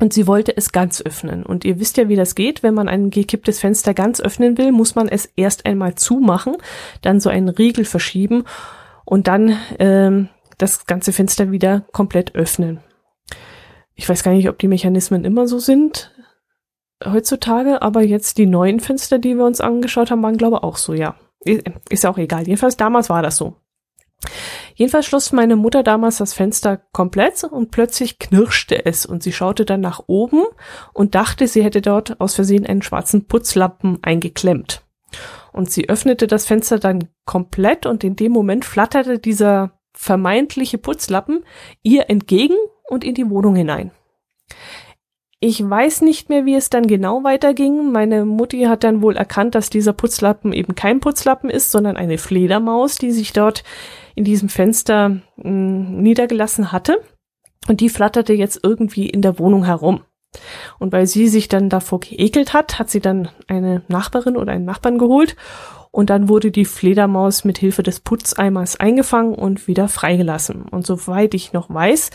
und 0.00 0.12
sie 0.12 0.26
wollte 0.26 0.56
es 0.56 0.72
ganz 0.72 1.02
öffnen. 1.02 1.44
Und 1.44 1.64
ihr 1.64 1.78
wisst 1.78 1.96
ja, 1.96 2.08
wie 2.08 2.16
das 2.16 2.34
geht. 2.34 2.62
Wenn 2.62 2.74
man 2.74 2.88
ein 2.88 3.10
gekipptes 3.10 3.60
Fenster 3.60 3.94
ganz 3.94 4.20
öffnen 4.20 4.58
will, 4.58 4.72
muss 4.72 4.94
man 4.94 5.08
es 5.08 5.26
erst 5.36 5.66
einmal 5.66 5.94
zumachen, 5.94 6.56
dann 7.02 7.20
so 7.20 7.30
einen 7.30 7.48
Riegel 7.48 7.84
verschieben 7.84 8.44
und 9.04 9.28
dann 9.28 9.58
ähm, 9.78 10.28
das 10.58 10.86
ganze 10.86 11.12
Fenster 11.12 11.50
wieder 11.50 11.84
komplett 11.92 12.34
öffnen. 12.34 12.80
Ich 13.94 14.08
weiß 14.08 14.22
gar 14.22 14.32
nicht, 14.32 14.48
ob 14.48 14.58
die 14.58 14.68
Mechanismen 14.68 15.24
immer 15.24 15.46
so 15.46 15.58
sind 15.58 16.10
heutzutage, 17.04 17.82
aber 17.82 18.02
jetzt 18.02 18.38
die 18.38 18.46
neuen 18.46 18.80
Fenster, 18.80 19.18
die 19.18 19.34
wir 19.36 19.44
uns 19.44 19.60
angeschaut 19.60 20.10
haben, 20.10 20.22
waren 20.22 20.36
glaube 20.36 20.58
ich 20.58 20.62
auch 20.62 20.76
so, 20.76 20.94
ja. 20.94 21.16
Ist 21.88 22.06
auch 22.06 22.18
egal. 22.18 22.46
Jedenfalls 22.46 22.76
damals 22.76 23.10
war 23.10 23.22
das 23.22 23.36
so. 23.36 23.56
Jedenfalls 24.74 25.06
schloss 25.06 25.32
meine 25.32 25.56
Mutter 25.56 25.82
damals 25.82 26.18
das 26.18 26.34
Fenster 26.34 26.78
komplett 26.92 27.44
und 27.44 27.70
plötzlich 27.70 28.18
knirschte 28.18 28.84
es 28.84 29.06
und 29.06 29.22
sie 29.22 29.32
schaute 29.32 29.64
dann 29.64 29.80
nach 29.80 30.02
oben 30.06 30.42
und 30.92 31.14
dachte, 31.14 31.46
sie 31.46 31.62
hätte 31.62 31.82
dort 31.82 32.20
aus 32.20 32.34
Versehen 32.34 32.66
einen 32.66 32.82
schwarzen 32.82 33.26
Putzlappen 33.26 33.98
eingeklemmt. 34.02 34.82
Und 35.52 35.70
sie 35.70 35.88
öffnete 35.88 36.26
das 36.26 36.46
Fenster 36.46 36.78
dann 36.78 37.08
komplett 37.26 37.86
und 37.86 38.04
in 38.04 38.16
dem 38.16 38.32
Moment 38.32 38.64
flatterte 38.64 39.18
dieser 39.18 39.72
vermeintliche 39.92 40.78
Putzlappen 40.78 41.44
ihr 41.82 42.08
entgegen 42.08 42.56
und 42.88 43.04
in 43.04 43.14
die 43.14 43.28
Wohnung 43.28 43.54
hinein. 43.54 43.90
Ich 45.44 45.68
weiß 45.68 46.02
nicht 46.02 46.28
mehr, 46.28 46.46
wie 46.46 46.54
es 46.54 46.70
dann 46.70 46.86
genau 46.86 47.24
weiterging. 47.24 47.90
Meine 47.90 48.24
Mutti 48.24 48.62
hat 48.62 48.84
dann 48.84 49.02
wohl 49.02 49.16
erkannt, 49.16 49.56
dass 49.56 49.70
dieser 49.70 49.92
Putzlappen 49.92 50.52
eben 50.52 50.76
kein 50.76 51.00
Putzlappen 51.00 51.50
ist, 51.50 51.72
sondern 51.72 51.96
eine 51.96 52.16
Fledermaus, 52.16 52.94
die 52.94 53.10
sich 53.10 53.32
dort 53.32 53.64
in 54.14 54.22
diesem 54.22 54.48
Fenster 54.48 55.08
mh, 55.08 55.22
hm, 55.42 56.00
niedergelassen 56.00 56.70
hatte. 56.70 57.02
Und 57.66 57.80
die 57.80 57.88
flatterte 57.88 58.34
jetzt 58.34 58.60
irgendwie 58.62 59.10
in 59.10 59.20
der 59.20 59.40
Wohnung 59.40 59.64
herum. 59.64 60.02
Und 60.78 60.92
weil 60.92 61.08
sie 61.08 61.26
sich 61.26 61.48
dann 61.48 61.68
davor 61.68 61.98
geekelt 61.98 62.52
hat, 62.52 62.78
hat 62.78 62.88
sie 62.88 63.00
dann 63.00 63.28
eine 63.48 63.82
Nachbarin 63.88 64.36
oder 64.36 64.52
einen 64.52 64.64
Nachbarn 64.64 64.96
geholt 64.96 65.34
und 65.90 66.08
dann 66.08 66.28
wurde 66.28 66.52
die 66.52 66.64
Fledermaus 66.64 67.44
mit 67.44 67.58
Hilfe 67.58 67.82
des 67.82 67.98
Putzeimers 67.98 68.78
eingefangen 68.78 69.34
und 69.34 69.66
wieder 69.66 69.88
freigelassen. 69.88 70.62
Und 70.62 70.86
soweit 70.86 71.34
ich 71.34 71.52
noch 71.52 71.68
weiß, 71.68 72.10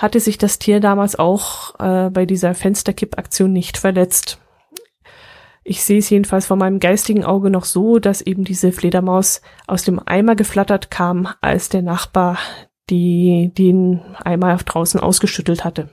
hatte 0.00 0.20
sich 0.20 0.38
das 0.38 0.58
Tier 0.58 0.80
damals 0.80 1.18
auch 1.18 1.78
äh, 1.78 2.10
bei 2.10 2.26
dieser 2.26 2.54
Fensterkippaktion 2.54 3.52
nicht 3.52 3.76
verletzt. 3.76 4.38
Ich 5.62 5.84
sehe 5.84 5.98
es 5.98 6.08
jedenfalls 6.10 6.46
vor 6.46 6.56
meinem 6.56 6.80
geistigen 6.80 7.24
Auge 7.24 7.50
noch 7.50 7.64
so, 7.64 7.98
dass 7.98 8.22
eben 8.22 8.44
diese 8.44 8.72
Fledermaus 8.72 9.42
aus 9.66 9.84
dem 9.84 10.00
Eimer 10.04 10.34
geflattert 10.34 10.90
kam, 10.90 11.28
als 11.40 11.68
der 11.68 11.82
Nachbar 11.82 12.38
die 12.90 13.52
den 13.56 14.00
Eimer 14.24 14.56
draußen 14.56 15.00
ausgeschüttelt 15.00 15.64
hatte. 15.64 15.88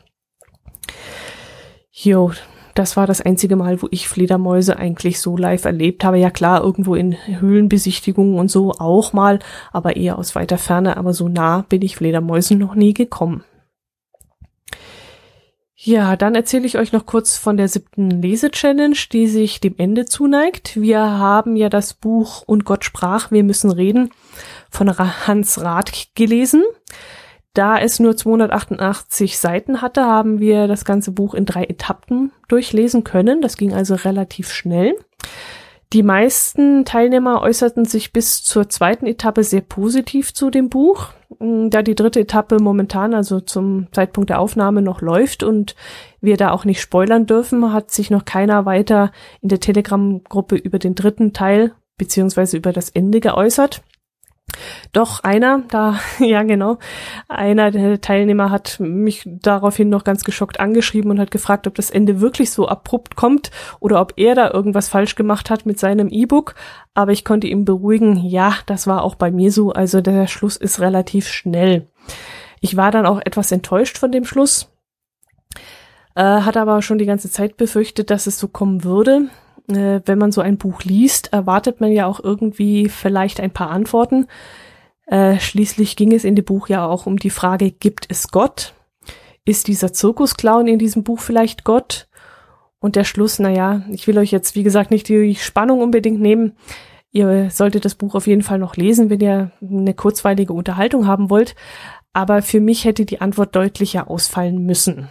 Jo, 1.91 2.31
das 2.73 2.97
war 2.97 3.07
das 3.07 3.21
einzige 3.21 3.55
Mal, 3.55 3.81
wo 3.81 3.87
ich 3.91 4.07
Fledermäuse 4.07 4.77
eigentlich 4.77 5.19
so 5.19 5.37
live 5.37 5.65
erlebt 5.65 6.03
habe. 6.03 6.17
Ja 6.17 6.29
klar, 6.29 6.63
irgendwo 6.63 6.95
in 6.95 7.15
Höhlenbesichtigungen 7.25 8.37
und 8.37 8.51
so 8.51 8.71
auch 8.71 9.13
mal, 9.13 9.39
aber 9.71 9.95
eher 9.95 10.17
aus 10.17 10.35
weiter 10.35 10.57
Ferne. 10.57 10.97
Aber 10.97 11.13
so 11.13 11.27
nah 11.27 11.65
bin 11.69 11.81
ich 11.81 11.95
Fledermäusen 11.95 12.59
noch 12.59 12.75
nie 12.75 12.93
gekommen. 12.93 13.43
Ja, 15.79 16.15
dann 16.15 16.33
erzähle 16.33 16.65
ich 16.65 16.79
euch 16.79 16.91
noch 16.91 17.05
kurz 17.05 17.37
von 17.37 17.55
der 17.55 17.67
siebten 17.67 18.09
Lese-Challenge, 18.09 18.97
die 19.13 19.27
sich 19.27 19.59
dem 19.59 19.75
Ende 19.77 20.05
zuneigt. 20.05 20.81
Wir 20.81 20.99
haben 20.99 21.55
ja 21.55 21.69
das 21.69 21.93
Buch 21.93 22.41
Und 22.47 22.65
Gott 22.65 22.83
sprach, 22.83 23.29
wir 23.29 23.43
müssen 23.43 23.69
reden 23.69 24.09
von 24.71 24.97
Hans 24.97 25.61
Rath 25.61 26.07
gelesen. 26.15 26.63
Da 27.53 27.77
es 27.77 27.99
nur 27.99 28.17
288 28.17 29.37
Seiten 29.37 29.81
hatte, 29.83 30.03
haben 30.03 30.39
wir 30.39 30.67
das 30.67 30.83
ganze 30.83 31.11
Buch 31.11 31.35
in 31.35 31.45
drei 31.45 31.65
Etappen 31.65 32.31
durchlesen 32.47 33.03
können. 33.03 33.41
Das 33.41 33.55
ging 33.55 33.73
also 33.73 33.93
relativ 33.93 34.51
schnell. 34.51 34.95
Die 35.93 36.03
meisten 36.03 36.83
Teilnehmer 36.83 37.41
äußerten 37.41 37.85
sich 37.85 38.11
bis 38.11 38.43
zur 38.43 38.67
zweiten 38.67 39.05
Etappe 39.05 39.43
sehr 39.43 39.61
positiv 39.61 40.33
zu 40.33 40.49
dem 40.49 40.69
Buch. 40.69 41.09
Mm, 41.39 41.69
da 41.69 41.81
die 41.81 41.95
dritte 41.95 42.19
Etappe 42.19 42.57
momentan, 42.59 43.13
also 43.13 43.39
zum 43.39 43.87
Zeitpunkt 43.93 44.29
der 44.29 44.39
Aufnahme, 44.39 44.81
noch 44.81 45.01
läuft 45.01 45.43
und 45.43 45.75
wir 46.19 46.35
da 46.35 46.51
auch 46.51 46.65
nicht 46.65 46.81
spoilern 46.81 47.25
dürfen, 47.25 47.71
hat 47.71 47.91
sich 47.91 48.09
noch 48.09 48.25
keiner 48.25 48.65
weiter 48.65 49.11
in 49.41 49.47
der 49.47 49.61
Telegram-Gruppe 49.61 50.57
über 50.57 50.77
den 50.77 50.95
dritten 50.95 51.31
Teil 51.31 51.73
beziehungsweise 51.97 52.57
über 52.57 52.73
das 52.73 52.89
Ende 52.89 53.21
geäußert. 53.21 53.81
Doch 54.93 55.23
einer, 55.23 55.63
da, 55.69 55.99
ja 56.19 56.43
genau, 56.43 56.77
einer 57.27 57.71
der 57.71 57.99
Teilnehmer 58.01 58.49
hat 58.49 58.79
mich 58.79 59.23
daraufhin 59.25 59.89
noch 59.89 60.03
ganz 60.03 60.23
geschockt 60.23 60.59
angeschrieben 60.59 61.11
und 61.11 61.19
hat 61.19 61.31
gefragt, 61.31 61.67
ob 61.67 61.75
das 61.75 61.89
Ende 61.89 62.21
wirklich 62.21 62.51
so 62.51 62.67
abrupt 62.67 63.15
kommt 63.15 63.51
oder 63.79 63.99
ob 64.01 64.13
er 64.15 64.35
da 64.35 64.49
irgendwas 64.51 64.89
falsch 64.89 65.15
gemacht 65.15 65.49
hat 65.49 65.65
mit 65.65 65.79
seinem 65.79 66.07
E-Book. 66.09 66.55
Aber 66.93 67.11
ich 67.11 67.25
konnte 67.25 67.47
ihm 67.47 67.65
beruhigen, 67.65 68.17
ja, 68.25 68.55
das 68.65 68.87
war 68.87 69.03
auch 69.03 69.15
bei 69.15 69.31
mir 69.31 69.51
so, 69.51 69.71
also 69.71 70.01
der 70.01 70.27
Schluss 70.27 70.57
ist 70.57 70.79
relativ 70.79 71.27
schnell. 71.27 71.87
Ich 72.61 72.77
war 72.77 72.91
dann 72.91 73.05
auch 73.05 73.19
etwas 73.23 73.51
enttäuscht 73.51 73.97
von 73.97 74.11
dem 74.11 74.25
Schluss, 74.25 74.71
äh, 76.15 76.23
hat 76.23 76.57
aber 76.57 76.81
schon 76.81 76.97
die 76.97 77.05
ganze 77.05 77.29
Zeit 77.29 77.57
befürchtet, 77.57 78.09
dass 78.09 78.25
es 78.27 78.39
so 78.39 78.47
kommen 78.47 78.83
würde 78.83 79.29
äh, 79.69 80.01
wenn 80.05 80.17
man 80.17 80.31
so 80.31 80.41
ein 80.41 80.57
Buch 80.57 80.83
liest, 80.83 81.33
erwartet 81.33 81.81
man 81.81 81.91
ja 81.91 82.05
auch 82.05 82.19
irgendwie 82.23 82.89
vielleicht 82.89 83.39
ein 83.39 83.51
paar 83.51 83.69
Antworten. 83.69 84.27
Äh, 85.05 85.39
schließlich 85.39 85.95
ging 85.95 86.13
es 86.13 86.23
in 86.23 86.35
dem 86.35 86.45
Buch 86.45 86.67
ja 86.67 86.85
auch 86.85 87.05
um 87.05 87.17
die 87.17 87.29
Frage, 87.29 87.71
gibt 87.71 88.05
es 88.09 88.29
Gott? 88.29 88.73
Ist 89.45 89.67
dieser 89.67 89.93
Zirkusclown 89.93 90.67
in 90.67 90.79
diesem 90.79 91.03
Buch 91.03 91.19
vielleicht 91.19 91.63
Gott? 91.63 92.07
Und 92.79 92.95
der 92.95 93.05
Schluss, 93.05 93.39
naja, 93.39 93.83
ich 93.89 94.07
will 94.07 94.17
euch 94.17 94.31
jetzt, 94.31 94.55
wie 94.55 94.63
gesagt, 94.63 94.91
nicht 94.91 95.07
die 95.07 95.35
Spannung 95.35 95.81
unbedingt 95.81 96.21
nehmen. 96.21 96.57
Ihr 97.11 97.49
solltet 97.49 97.85
das 97.85 97.95
Buch 97.95 98.13
auf 98.13 98.27
jeden 98.27 98.43
Fall 98.43 98.59
noch 98.59 98.75
lesen, 98.75 99.09
wenn 99.09 99.21
ihr 99.21 99.51
eine 99.61 99.93
kurzweilige 99.93 100.53
Unterhaltung 100.53 101.07
haben 101.07 101.29
wollt. 101.29 101.55
Aber 102.13 102.41
für 102.41 102.59
mich 102.59 102.85
hätte 102.85 103.05
die 103.05 103.21
Antwort 103.21 103.55
deutlicher 103.55 104.09
ausfallen 104.09 104.65
müssen. 104.65 105.09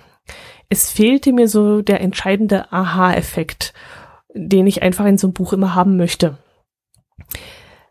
Es 0.69 0.91
fehlte 0.91 1.33
mir 1.33 1.49
so 1.49 1.83
der 1.83 2.01
entscheidende 2.01 2.73
Aha-Effekt 2.73 3.73
den 4.37 4.67
ich 4.67 4.83
einfach 4.83 5.07
in 5.07 5.19
so 5.19 5.27
einem 5.27 5.35
Buch 5.35 5.53
immer 5.53 5.75
haben 5.75 5.97
möchte. 5.97 6.37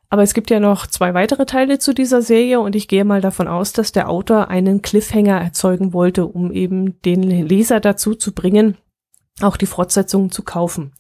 Aber 0.10 0.24
es 0.24 0.34
gibt 0.34 0.50
ja 0.50 0.60
noch 0.60 0.88
zwei 0.88 1.14
weitere 1.14 1.46
Teile 1.46 1.80
zu 1.80 1.94
dieser 1.94 2.22
Serie 2.22 2.60
und 2.60 2.76
ich 2.76 2.88
gehe 2.88 3.04
mal 3.04 3.22
davon 3.22 3.48
aus, 3.48 3.74
dass 3.74 3.92
der 3.92 4.10
Autor 4.10 4.50
einen 4.50 4.82
Cliffhanger 4.82 5.42
erzeugen 5.42 5.94
wollte, 5.94 6.26
um 6.26 6.52
eben 6.52 7.02
den 7.02 7.24
Leser 7.24 7.80
dazu 7.80 8.14
zu 8.14 8.34
bringen, 8.34 8.78
auch 9.42 9.58
die 9.58 9.66
Fortsetzungen 9.66 10.32
zu 10.32 10.44
kaufen. 10.44 10.94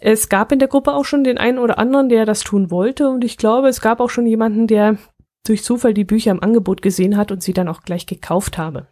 Es 0.00 0.28
gab 0.28 0.52
in 0.52 0.58
der 0.58 0.68
Gruppe 0.68 0.92
auch 0.92 1.04
schon 1.04 1.24
den 1.24 1.38
einen 1.38 1.58
oder 1.58 1.78
anderen, 1.78 2.08
der 2.08 2.26
das 2.26 2.40
tun 2.40 2.70
wollte 2.70 3.08
und 3.08 3.24
ich 3.24 3.38
glaube, 3.38 3.68
es 3.68 3.80
gab 3.80 3.98
auch 4.00 4.10
schon 4.10 4.26
jemanden, 4.26 4.66
der 4.66 4.98
durch 5.46 5.64
Zufall 5.64 5.94
die 5.94 6.04
Bücher 6.04 6.32
im 6.32 6.42
Angebot 6.42 6.82
gesehen 6.82 7.16
hat 7.16 7.32
und 7.32 7.42
sie 7.42 7.54
dann 7.54 7.68
auch 7.68 7.82
gleich 7.82 8.06
gekauft 8.06 8.58
habe. 8.58 8.88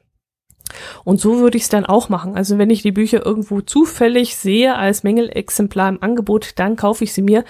Und 1.04 1.20
so 1.20 1.38
würde 1.38 1.56
ich 1.56 1.64
es 1.64 1.68
dann 1.68 1.86
auch 1.86 2.08
machen. 2.08 2.36
Also 2.36 2.58
wenn 2.58 2.70
ich 2.70 2.82
die 2.82 2.92
Bücher 2.92 3.24
irgendwo 3.24 3.60
zufällig 3.60 4.36
sehe 4.36 4.76
als 4.76 5.02
Mängelexemplar 5.02 5.88
im 5.88 6.02
Angebot, 6.02 6.58
dann 6.58 6.76
kaufe 6.76 7.04
ich 7.04 7.12
sie 7.12 7.22
mir. 7.22 7.44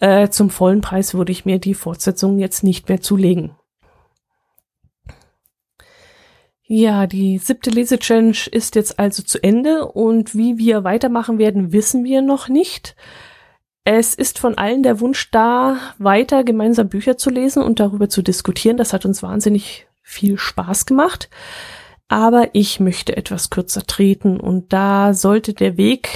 Äh, 0.00 0.28
zum 0.28 0.50
vollen 0.50 0.80
Preis 0.80 1.14
würde 1.14 1.32
ich 1.32 1.44
mir 1.44 1.58
die 1.58 1.74
Fortsetzung 1.74 2.38
jetzt 2.38 2.64
nicht 2.64 2.88
mehr 2.88 3.00
zulegen. 3.00 3.52
Ja, 6.66 7.06
die 7.06 7.38
siebte 7.38 7.68
Lese-Challenge 7.68 8.36
ist 8.50 8.74
jetzt 8.74 8.98
also 8.98 9.22
zu 9.22 9.42
Ende 9.42 9.86
und 9.86 10.34
wie 10.34 10.56
wir 10.56 10.82
weitermachen 10.82 11.38
werden, 11.38 11.72
wissen 11.72 12.04
wir 12.04 12.22
noch 12.22 12.48
nicht. 12.48 12.96
Es 13.84 14.14
ist 14.14 14.38
von 14.38 14.56
allen 14.56 14.82
der 14.82 14.98
Wunsch 15.00 15.30
da, 15.30 15.76
weiter 15.98 16.42
gemeinsam 16.42 16.88
Bücher 16.88 17.18
zu 17.18 17.28
lesen 17.28 17.62
und 17.62 17.80
darüber 17.80 18.08
zu 18.08 18.22
diskutieren. 18.22 18.78
Das 18.78 18.94
hat 18.94 19.04
uns 19.04 19.22
wahnsinnig 19.22 19.86
viel 20.00 20.38
Spaß 20.38 20.86
gemacht. 20.86 21.28
Aber 22.08 22.50
ich 22.52 22.80
möchte 22.80 23.16
etwas 23.16 23.48
kürzer 23.48 23.82
treten 23.86 24.38
und 24.38 24.72
da 24.72 25.14
sollte 25.14 25.54
der 25.54 25.76
Weg 25.78 26.10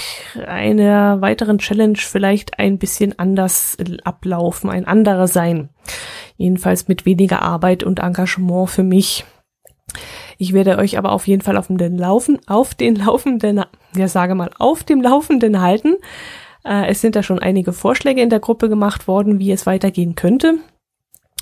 einer 0.45 1.19
weiteren 1.19 1.57
Challenge 1.57 1.97
vielleicht 1.97 2.59
ein 2.59 2.77
bisschen 2.77 3.17
anders 3.17 3.75
ablaufen, 4.03 4.69
ein 4.69 4.85
anderer 4.85 5.27
sein. 5.27 5.69
Jedenfalls 6.37 6.87
mit 6.87 7.05
weniger 7.05 7.41
Arbeit 7.41 7.83
und 7.83 7.99
Engagement 7.99 8.69
für 8.69 8.83
mich. 8.83 9.25
Ich 10.37 10.53
werde 10.53 10.77
euch 10.77 10.97
aber 10.97 11.11
auf 11.11 11.27
jeden 11.27 11.41
Fall 11.41 11.57
auf 11.57 11.67
den 11.67 11.97
Laufen, 11.97 12.39
auf 12.47 12.75
den 12.75 12.95
Laufenden, 12.95 13.65
ja 13.95 14.07
sage 14.07 14.35
mal, 14.35 14.51
auf 14.59 14.83
dem 14.83 15.01
Laufenden 15.01 15.59
halten. 15.59 15.95
Äh, 16.63 16.87
es 16.87 17.01
sind 17.01 17.15
da 17.15 17.23
schon 17.23 17.39
einige 17.39 17.73
Vorschläge 17.73 18.21
in 18.21 18.29
der 18.29 18.39
Gruppe 18.39 18.69
gemacht 18.69 19.07
worden, 19.07 19.39
wie 19.39 19.51
es 19.51 19.65
weitergehen 19.65 20.15
könnte. 20.15 20.59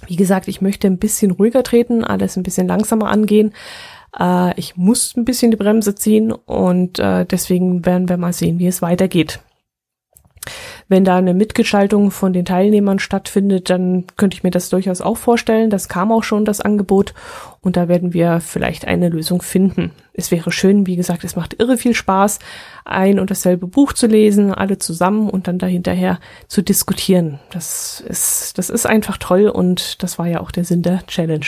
Wie 0.05 0.15
gesagt, 0.15 0.47
ich 0.47 0.61
möchte 0.61 0.87
ein 0.87 0.99
bisschen 0.99 1.31
ruhiger 1.31 1.63
treten, 1.63 2.03
alles 2.03 2.37
ein 2.37 2.43
bisschen 2.43 2.67
langsamer 2.67 3.09
angehen. 3.09 3.53
Äh, 4.19 4.59
ich 4.59 4.75
muss 4.75 5.15
ein 5.15 5.25
bisschen 5.25 5.51
die 5.51 5.57
Bremse 5.57 5.95
ziehen 5.95 6.31
und 6.31 6.99
äh, 6.99 7.25
deswegen 7.25 7.85
werden 7.85 8.09
wir 8.09 8.17
mal 8.17 8.33
sehen, 8.33 8.59
wie 8.59 8.67
es 8.67 8.81
weitergeht. 8.81 9.39
Wenn 10.89 11.03
da 11.03 11.17
eine 11.17 11.33
Mitgestaltung 11.33 12.11
von 12.11 12.31
den 12.31 12.45
Teilnehmern 12.45 12.99
stattfindet, 12.99 13.69
dann 13.69 14.05
könnte 14.15 14.35
ich 14.35 14.43
mir 14.43 14.51
das 14.51 14.69
durchaus 14.69 15.01
auch 15.01 15.17
vorstellen. 15.17 15.69
Das 15.69 15.89
kam 15.89 16.11
auch 16.11 16.23
schon, 16.23 16.45
das 16.45 16.61
Angebot. 16.61 17.13
Und 17.59 17.75
da 17.75 17.89
werden 17.89 18.13
wir 18.13 18.39
vielleicht 18.39 18.87
eine 18.87 19.09
Lösung 19.09 19.41
finden. 19.41 19.91
Es 20.13 20.31
wäre 20.31 20.51
schön, 20.53 20.87
wie 20.87 20.95
gesagt, 20.95 21.25
es 21.25 21.35
macht 21.35 21.59
irre 21.59 21.75
viel 21.75 21.93
Spaß, 21.93 22.39
ein 22.85 23.19
und 23.19 23.29
dasselbe 23.29 23.67
Buch 23.67 23.91
zu 23.91 24.07
lesen, 24.07 24.53
alle 24.53 24.77
zusammen 24.77 25.29
und 25.29 25.49
dann 25.49 25.59
dahinterher 25.59 26.19
zu 26.47 26.61
diskutieren. 26.61 27.39
Das 27.51 27.99
ist, 28.07 28.57
das 28.57 28.69
ist 28.69 28.85
einfach 28.85 29.17
toll 29.17 29.49
und 29.49 30.01
das 30.01 30.17
war 30.17 30.27
ja 30.27 30.39
auch 30.39 30.51
der 30.51 30.63
Sinn 30.63 30.83
der 30.83 31.05
Challenge. 31.07 31.47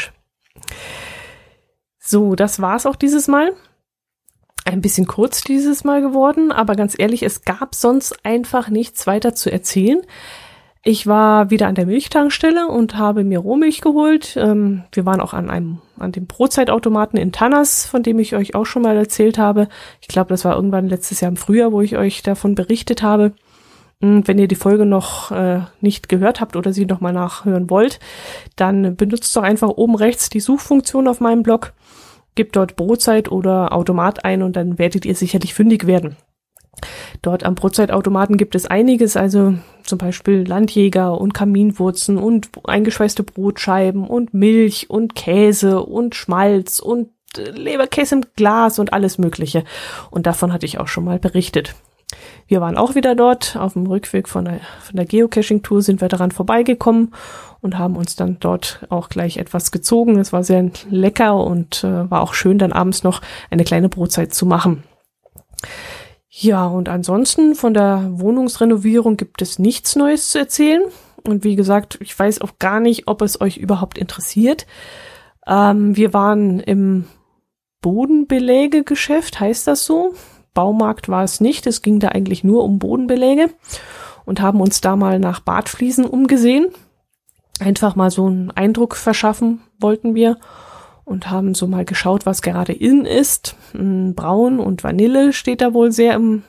So, 2.09 2.33
das 2.33 2.59
war's 2.59 2.87
auch 2.87 2.95
dieses 2.95 3.27
Mal 3.27 3.51
ein 4.65 4.81
bisschen 4.81 5.05
kurz 5.05 5.41
dieses 5.43 5.83
Mal 5.83 6.01
geworden, 6.01 6.51
aber 6.51 6.73
ganz 6.73 6.95
ehrlich, 6.97 7.21
es 7.21 7.43
gab 7.43 7.75
sonst 7.75 8.25
einfach 8.25 8.69
nichts 8.69 9.05
weiter 9.05 9.35
zu 9.35 9.51
erzählen. 9.51 10.01
Ich 10.83 11.05
war 11.05 11.51
wieder 11.51 11.67
an 11.67 11.75
der 11.75 11.85
Milchtankstelle 11.85 12.67
und 12.67 12.97
habe 12.97 13.23
mir 13.23 13.37
Rohmilch 13.37 13.81
geholt. 13.81 14.35
Ähm, 14.37 14.85
wir 14.91 15.05
waren 15.05 15.21
auch 15.21 15.35
an 15.35 15.51
einem, 15.51 15.81
an 15.99 16.11
dem 16.11 16.25
Brotzeitautomaten 16.25 17.19
in 17.19 17.31
Tannas, 17.31 17.85
von 17.85 18.01
dem 18.01 18.17
ich 18.17 18.35
euch 18.35 18.55
auch 18.55 18.65
schon 18.65 18.81
mal 18.81 18.97
erzählt 18.97 19.37
habe. 19.37 19.67
Ich 20.01 20.07
glaube, 20.07 20.29
das 20.29 20.45
war 20.45 20.55
irgendwann 20.55 20.89
letztes 20.89 21.21
Jahr 21.21 21.29
im 21.29 21.37
Frühjahr, 21.37 21.71
wo 21.71 21.81
ich 21.81 21.95
euch 21.95 22.23
davon 22.23 22.55
berichtet 22.55 23.03
habe. 23.03 23.33
Und 24.01 24.27
wenn 24.27 24.39
ihr 24.39 24.47
die 24.47 24.55
Folge 24.55 24.87
noch 24.87 25.29
äh, 25.29 25.59
nicht 25.79 26.09
gehört 26.09 26.41
habt 26.41 26.55
oder 26.55 26.73
sie 26.73 26.87
noch 26.87 27.01
mal 27.01 27.13
nachhören 27.13 27.69
wollt, 27.69 27.99
dann 28.55 28.95
benutzt 28.95 29.35
doch 29.35 29.43
einfach 29.43 29.69
oben 29.69 29.93
rechts 29.93 30.31
die 30.31 30.39
Suchfunktion 30.39 31.07
auf 31.07 31.19
meinem 31.19 31.43
Blog 31.43 31.73
Gebt 32.35 32.55
dort 32.55 32.75
Brotzeit 32.75 33.31
oder 33.31 33.73
Automat 33.73 34.23
ein 34.25 34.43
und 34.43 34.55
dann 34.55 34.77
werdet 34.79 35.05
ihr 35.05 35.15
sicherlich 35.15 35.53
fündig 35.53 35.87
werden. 35.87 36.15
Dort 37.21 37.43
am 37.43 37.55
Brotzeitautomaten 37.55 38.37
gibt 38.37 38.55
es 38.55 38.65
einiges, 38.65 39.17
also 39.17 39.55
zum 39.83 39.97
Beispiel 39.97 40.47
Landjäger 40.47 41.19
und 41.19 41.33
Kaminwurzen 41.33 42.17
und 42.17 42.49
eingeschweißte 42.63 43.23
Brotscheiben 43.23 44.07
und 44.07 44.33
Milch 44.33 44.89
und 44.89 45.15
Käse 45.15 45.81
und 45.81 46.15
Schmalz 46.15 46.79
und 46.79 47.09
äh, 47.37 47.49
Leberkäse 47.49 48.15
im 48.15 48.25
Glas 48.35 48.79
und 48.79 48.93
alles 48.93 49.17
Mögliche. 49.17 49.63
Und 50.11 50.27
davon 50.27 50.53
hatte 50.53 50.65
ich 50.65 50.79
auch 50.79 50.87
schon 50.87 51.03
mal 51.03 51.19
berichtet. 51.19 51.75
Wir 52.47 52.61
waren 52.61 52.77
auch 52.77 52.95
wieder 52.95 53.15
dort. 53.15 53.55
Auf 53.55 53.73
dem 53.73 53.85
Rückweg 53.85 54.27
von 54.27 54.45
der, 54.45 54.61
von 54.81 54.95
der 54.95 55.05
Geocaching-Tour 55.05 55.81
sind 55.81 56.01
wir 56.01 56.07
daran 56.07 56.31
vorbeigekommen 56.31 57.13
und 57.61 57.77
haben 57.77 57.95
uns 57.95 58.15
dann 58.15 58.37
dort 58.39 58.85
auch 58.89 59.09
gleich 59.09 59.37
etwas 59.37 59.71
gezogen. 59.71 60.17
Es 60.17 60.33
war 60.33 60.43
sehr 60.43 60.71
lecker 60.89 61.35
und 61.43 61.83
äh, 61.83 62.09
war 62.09 62.21
auch 62.21 62.33
schön, 62.33 62.57
dann 62.57 62.71
abends 62.71 63.03
noch 63.03 63.21
eine 63.49 63.63
kleine 63.63 63.89
Brotzeit 63.89 64.33
zu 64.33 64.45
machen. 64.45 64.83
Ja, 66.29 66.67
und 66.67 66.89
ansonsten 66.89 67.55
von 67.55 67.73
der 67.73 68.07
Wohnungsrenovierung 68.11 69.17
gibt 69.17 69.41
es 69.41 69.59
nichts 69.59 69.95
Neues 69.95 70.29
zu 70.29 70.39
erzählen. 70.39 70.83
Und 71.25 71.43
wie 71.43 71.55
gesagt, 71.55 71.97
ich 72.01 72.17
weiß 72.17 72.41
auch 72.41 72.59
gar 72.59 72.79
nicht, 72.79 73.07
ob 73.07 73.21
es 73.21 73.41
euch 73.41 73.57
überhaupt 73.57 73.97
interessiert. 73.97 74.65
Ähm, 75.45 75.97
wir 75.97 76.13
waren 76.13 76.59
im 76.59 77.05
Bodenbelägegeschäft, 77.81 79.39
heißt 79.39 79.67
das 79.67 79.85
so? 79.85 80.13
Baumarkt 80.53 81.09
war 81.09 81.23
es 81.23 81.41
nicht. 81.41 81.67
Es 81.67 81.81
ging 81.81 81.99
da 81.99 82.09
eigentlich 82.09 82.43
nur 82.43 82.63
um 82.63 82.79
Bodenbeläge 82.79 83.49
und 84.25 84.41
haben 84.41 84.61
uns 84.61 84.81
da 84.81 84.95
mal 84.95 85.19
nach 85.19 85.39
Badfliesen 85.39 86.05
umgesehen. 86.05 86.67
Einfach 87.59 87.95
mal 87.95 88.09
so 88.09 88.27
einen 88.27 88.51
Eindruck 88.51 88.95
verschaffen 88.95 89.61
wollten 89.79 90.15
wir 90.15 90.37
und 91.03 91.29
haben 91.29 91.55
so 91.55 91.67
mal 91.67 91.85
geschaut, 91.85 92.25
was 92.25 92.41
gerade 92.41 92.71
in 92.71 93.05
ist. 93.05 93.55
Hm, 93.71 94.13
Braun 94.15 94.59
und 94.59 94.83
Vanille 94.83 95.33
steht 95.33 95.61
da 95.61 95.73
wohl 95.73 95.91
sehr 95.91 96.13
im 96.13 96.43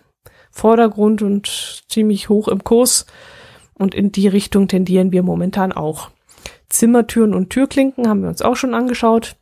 Vordergrund 0.51 1.23
und 1.23 1.85
ziemlich 1.89 2.29
hoch 2.29 2.49
im 2.49 2.63
Kurs. 2.63 3.07
Und 3.75 3.95
in 3.95 4.13
die 4.13 4.29
Richtung 4.29 4.69
tendieren 4.69 5.11
wir 5.11 5.23
momentan 5.23 5.73
auch. 5.73 6.11
Zimmertüren 6.69 7.35
und 7.35 7.51
Türklinken 7.51 8.09
haben 8.09 8.23
wir 8.23 8.29
uns 8.29 8.43
auch 8.43 8.57
schon 8.57 8.75
angeschaut. 8.75 9.37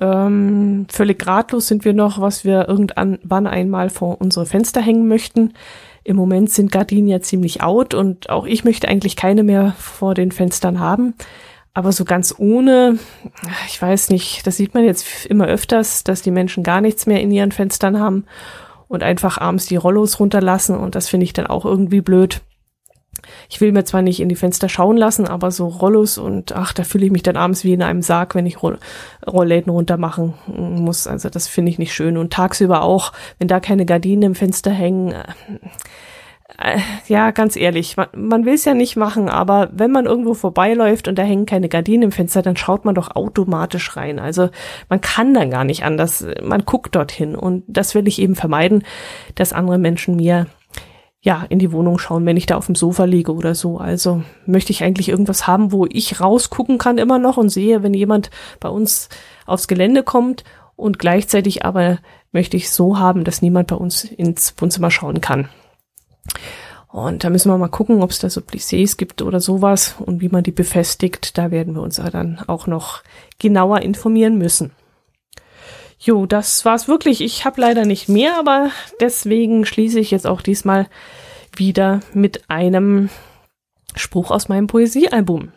Ähm, 0.00 0.86
völlig 0.90 1.26
ratlos 1.26 1.68
sind 1.68 1.84
wir 1.84 1.94
noch, 1.94 2.20
was 2.20 2.44
wir 2.44 2.68
irgendwann 2.68 3.46
einmal 3.46 3.90
vor 3.90 4.20
unsere 4.20 4.46
Fenster 4.46 4.80
hängen 4.80 5.08
möchten. 5.08 5.54
Im 6.04 6.16
Moment 6.16 6.50
sind 6.50 6.70
Gardinen 6.70 7.08
ja 7.08 7.20
ziemlich 7.20 7.62
out 7.62 7.94
und 7.94 8.28
auch 8.28 8.44
ich 8.44 8.64
möchte 8.64 8.88
eigentlich 8.88 9.16
keine 9.16 9.42
mehr 9.42 9.74
vor 9.78 10.14
den 10.14 10.32
Fenstern 10.32 10.78
haben. 10.78 11.14
Aber 11.72 11.90
so 11.90 12.04
ganz 12.04 12.34
ohne, 12.38 12.98
ich 13.66 13.82
weiß 13.82 14.10
nicht, 14.10 14.46
das 14.46 14.58
sieht 14.58 14.74
man 14.74 14.84
jetzt 14.84 15.26
immer 15.26 15.46
öfters, 15.46 16.04
dass 16.04 16.22
die 16.22 16.30
Menschen 16.30 16.62
gar 16.62 16.80
nichts 16.80 17.06
mehr 17.06 17.20
in 17.20 17.32
ihren 17.32 17.50
Fenstern 17.50 17.98
haben 17.98 18.26
und 18.86 19.02
einfach 19.02 19.38
abends 19.38 19.66
die 19.66 19.76
Rollos 19.76 20.20
runterlassen 20.20 20.76
und 20.76 20.94
das 20.94 21.08
finde 21.08 21.24
ich 21.24 21.32
dann 21.32 21.46
auch 21.46 21.64
irgendwie 21.64 22.00
blöd. 22.00 22.42
Ich 23.48 23.60
will 23.60 23.72
mir 23.72 23.84
zwar 23.84 24.02
nicht 24.02 24.20
in 24.20 24.28
die 24.28 24.36
Fenster 24.36 24.68
schauen 24.68 24.96
lassen, 24.96 25.26
aber 25.26 25.50
so 25.50 25.66
Rollos 25.66 26.18
und 26.18 26.52
ach, 26.52 26.72
da 26.72 26.84
fühle 26.84 27.06
ich 27.06 27.12
mich 27.12 27.22
dann 27.22 27.36
abends 27.36 27.64
wie 27.64 27.72
in 27.72 27.82
einem 27.82 28.02
Sarg, 28.02 28.34
wenn 28.34 28.46
ich 28.46 28.62
Roll 28.62 28.78
Rollläden 29.26 29.70
runter 29.70 29.96
machen 29.96 30.34
muss. 30.46 31.06
Also 31.06 31.28
das 31.28 31.48
finde 31.48 31.70
ich 31.70 31.78
nicht 31.78 31.94
schön. 31.94 32.16
Und 32.16 32.32
tagsüber 32.32 32.82
auch, 32.82 33.12
wenn 33.38 33.48
da 33.48 33.60
keine 33.60 33.86
Gardinen 33.86 34.22
im 34.22 34.34
Fenster 34.34 34.70
hängen. 34.70 35.12
Äh, 35.12 36.76
äh 36.76 36.78
ja, 37.06 37.30
ganz 37.30 37.56
ehrlich, 37.56 37.96
man, 37.96 38.08
man 38.14 38.44
will 38.44 38.54
es 38.54 38.64
ja 38.64 38.74
nicht 38.74 38.96
machen, 38.96 39.28
aber 39.28 39.70
wenn 39.72 39.90
man 39.90 40.06
irgendwo 40.06 40.34
vorbeiläuft 40.34 41.08
und 41.08 41.18
da 41.18 41.22
hängen 41.22 41.46
keine 41.46 41.68
Gardinen 41.68 42.04
im 42.04 42.12
Fenster, 42.12 42.42
dann 42.42 42.56
schaut 42.56 42.84
man 42.84 42.94
doch 42.94 43.14
automatisch 43.14 43.96
rein. 43.96 44.18
Also 44.18 44.50
man 44.88 45.00
kann 45.00 45.34
dann 45.34 45.50
gar 45.50 45.64
nicht 45.64 45.84
anders. 45.84 46.26
Man 46.42 46.64
guckt 46.64 46.94
dorthin 46.94 47.34
und 47.34 47.64
das 47.66 47.94
will 47.94 48.06
ich 48.08 48.20
eben 48.20 48.34
vermeiden, 48.34 48.84
dass 49.34 49.52
andere 49.52 49.78
Menschen 49.78 50.16
mir 50.16 50.46
ja, 51.24 51.42
in 51.48 51.58
die 51.58 51.72
Wohnung 51.72 51.98
schauen, 51.98 52.26
wenn 52.26 52.36
ich 52.36 52.44
da 52.44 52.56
auf 52.56 52.66
dem 52.66 52.74
Sofa 52.74 53.04
liege 53.04 53.32
oder 53.34 53.54
so. 53.54 53.78
Also 53.78 54.22
möchte 54.44 54.72
ich 54.72 54.84
eigentlich 54.84 55.08
irgendwas 55.08 55.46
haben, 55.46 55.72
wo 55.72 55.86
ich 55.86 56.20
rausgucken 56.20 56.76
kann 56.76 56.98
immer 56.98 57.18
noch 57.18 57.38
und 57.38 57.48
sehe, 57.48 57.82
wenn 57.82 57.94
jemand 57.94 58.30
bei 58.60 58.68
uns 58.68 59.08
aufs 59.46 59.66
Gelände 59.66 60.02
kommt 60.02 60.44
und 60.76 60.98
gleichzeitig 60.98 61.64
aber 61.64 61.98
möchte 62.30 62.58
ich 62.58 62.70
so 62.70 62.98
haben, 62.98 63.24
dass 63.24 63.40
niemand 63.40 63.68
bei 63.68 63.76
uns 63.76 64.04
ins 64.04 64.54
Wohnzimmer 64.58 64.90
schauen 64.90 65.22
kann. 65.22 65.48
Und 66.88 67.24
da 67.24 67.30
müssen 67.30 67.50
wir 67.50 67.56
mal 67.56 67.68
gucken, 67.68 68.02
ob 68.02 68.10
es 68.10 68.18
da 68.18 68.28
so 68.28 68.42
Plissés 68.42 68.98
gibt 68.98 69.22
oder 69.22 69.40
sowas 69.40 69.96
und 69.98 70.20
wie 70.20 70.28
man 70.28 70.44
die 70.44 70.52
befestigt. 70.52 71.38
Da 71.38 71.50
werden 71.50 71.74
wir 71.74 71.80
uns 71.80 71.96
dann 71.96 72.38
auch 72.46 72.66
noch 72.66 73.02
genauer 73.38 73.80
informieren 73.80 74.36
müssen. 74.36 74.72
Jo, 76.04 76.26
das 76.26 76.66
war's 76.66 76.86
wirklich. 76.86 77.22
Ich 77.22 77.46
habe 77.46 77.62
leider 77.62 77.86
nicht 77.86 78.10
mehr, 78.10 78.38
aber 78.38 78.70
deswegen 79.00 79.64
schließe 79.64 79.98
ich 79.98 80.10
jetzt 80.10 80.26
auch 80.26 80.42
diesmal 80.42 80.86
wieder 81.56 82.00
mit 82.12 82.50
einem 82.50 83.08
Spruch 83.96 84.30
aus 84.30 84.50
meinem 84.50 84.66
Poesiealbum. 84.66 85.52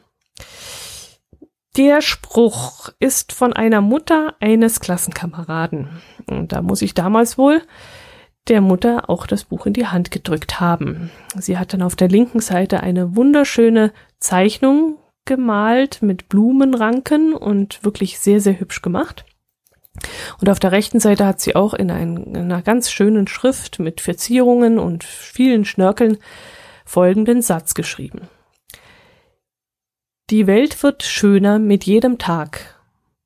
Der 1.75 2.01
Spruch 2.01 2.89
ist 2.99 3.33
von 3.33 3.51
einer 3.51 3.81
Mutter 3.81 4.35
eines 4.39 4.79
Klassenkameraden. 4.79 6.01
Und 6.27 6.53
da 6.53 6.61
muss 6.61 6.81
ich 6.81 6.93
damals 6.93 7.37
wohl 7.37 7.61
der 8.47 8.61
Mutter 8.61 9.09
auch 9.09 9.27
das 9.27 9.43
Buch 9.43 9.65
in 9.65 9.73
die 9.73 9.87
Hand 9.87 10.11
gedrückt 10.11 10.61
haben. 10.61 11.11
Sie 11.35 11.57
hat 11.57 11.73
dann 11.73 11.81
auf 11.81 11.97
der 11.97 12.07
linken 12.07 12.39
Seite 12.39 12.79
eine 12.79 13.17
wunderschöne 13.17 13.91
Zeichnung 14.21 14.95
gemalt 15.25 16.01
mit 16.01 16.29
Blumenranken 16.29 17.33
und 17.33 17.83
wirklich 17.83 18.19
sehr, 18.19 18.39
sehr 18.39 18.57
hübsch 18.61 18.81
gemacht. 18.81 19.25
Und 20.39 20.49
auf 20.49 20.59
der 20.59 20.71
rechten 20.71 20.99
Seite 20.99 21.25
hat 21.25 21.39
sie 21.39 21.55
auch 21.55 21.73
in, 21.73 21.91
ein, 21.91 22.17
in 22.17 22.35
einer 22.37 22.61
ganz 22.61 22.91
schönen 22.91 23.27
Schrift 23.27 23.79
mit 23.79 24.01
Verzierungen 24.01 24.79
und 24.79 25.03
vielen 25.03 25.65
Schnörkeln 25.65 26.17
folgenden 26.85 27.41
Satz 27.41 27.73
geschrieben. 27.73 28.21
Die 30.29 30.47
Welt 30.47 30.83
wird 30.83 31.03
schöner 31.03 31.57
mit 31.59 31.85
jedem 31.85 32.17
Tag. 32.17 32.75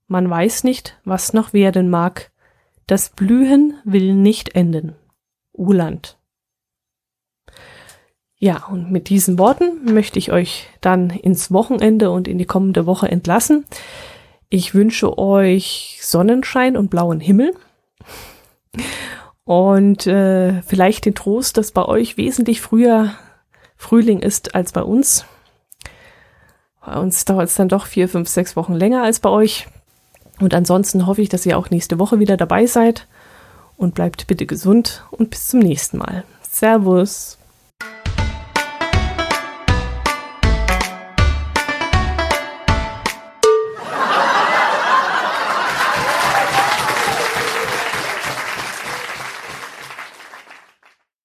man 0.08 0.30
weiß 0.30 0.66
nicht, 0.66 1.00
was 1.06 1.34
noch 1.34 1.54
werden 1.54 1.90
mag. 1.90 2.32
Das 2.86 3.10
Blühen 3.10 3.76
will 3.86 4.14
nicht 4.14 4.56
enden. 4.56 4.96
Uland. 5.54 6.18
Ja, 8.38 8.66
und 8.66 8.92
mit 8.92 9.10
diesen 9.10 9.38
Worten 9.38 9.94
möchte 9.94 10.18
ich 10.18 10.32
euch 10.32 10.68
dann 10.82 11.12
ins 11.12 11.52
Wochenende 11.52 12.10
und 12.10 12.28
in 12.28 12.40
die 12.40 12.46
kommende 12.46 12.88
Woche 12.88 13.08
entlassen. 13.08 13.66
Ich 14.54 14.76
wünsche 14.76 15.18
euch 15.18 16.00
Sonnenschein 16.02 16.76
und 16.76 16.90
blauen 16.90 17.22
Himmel. 17.22 17.54
Und 19.46 20.06
äh, 20.08 20.62
vielleicht 20.64 21.06
den 21.06 21.16
Trost, 21.16 21.56
dass 21.56 21.72
bei 21.72 21.86
euch 21.86 22.18
wesentlich 22.18 22.60
früher 22.60 23.14
Frühling 23.78 24.20
ist 24.20 24.54
als 24.54 24.74
bei 24.74 24.84
uns. 24.84 25.24
Bei 26.86 26.98
uns 26.98 27.24
dauert 27.24 27.48
es 27.48 27.56
dann 27.56 27.70
doch 27.70 27.86
vier, 27.86 28.10
fünf, 28.10 28.28
sechs 28.28 28.58
Wochen 28.58 28.74
länger 28.74 29.04
als 29.04 29.22
bei 29.22 29.30
euch. 29.30 29.68
Und 30.42 30.54
ansonsten 30.54 31.08
hoffe 31.08 31.22
ich, 31.22 31.30
dass 31.30 31.46
ihr 31.46 31.58
auch 31.58 31.70
nächste 31.70 31.98
Woche 31.98 32.20
wieder 32.20 32.36
dabei 32.36 32.66
seid. 32.66 33.08
Und 33.78 33.96
bleibt 33.96 34.28
bitte 34.28 34.46
gesund 34.46 35.06
und 35.12 35.30
bis 35.30 35.48
zum 35.48 35.62
nächsten 35.62 35.98
Mal. 35.98 36.26
Servus. 36.42 37.38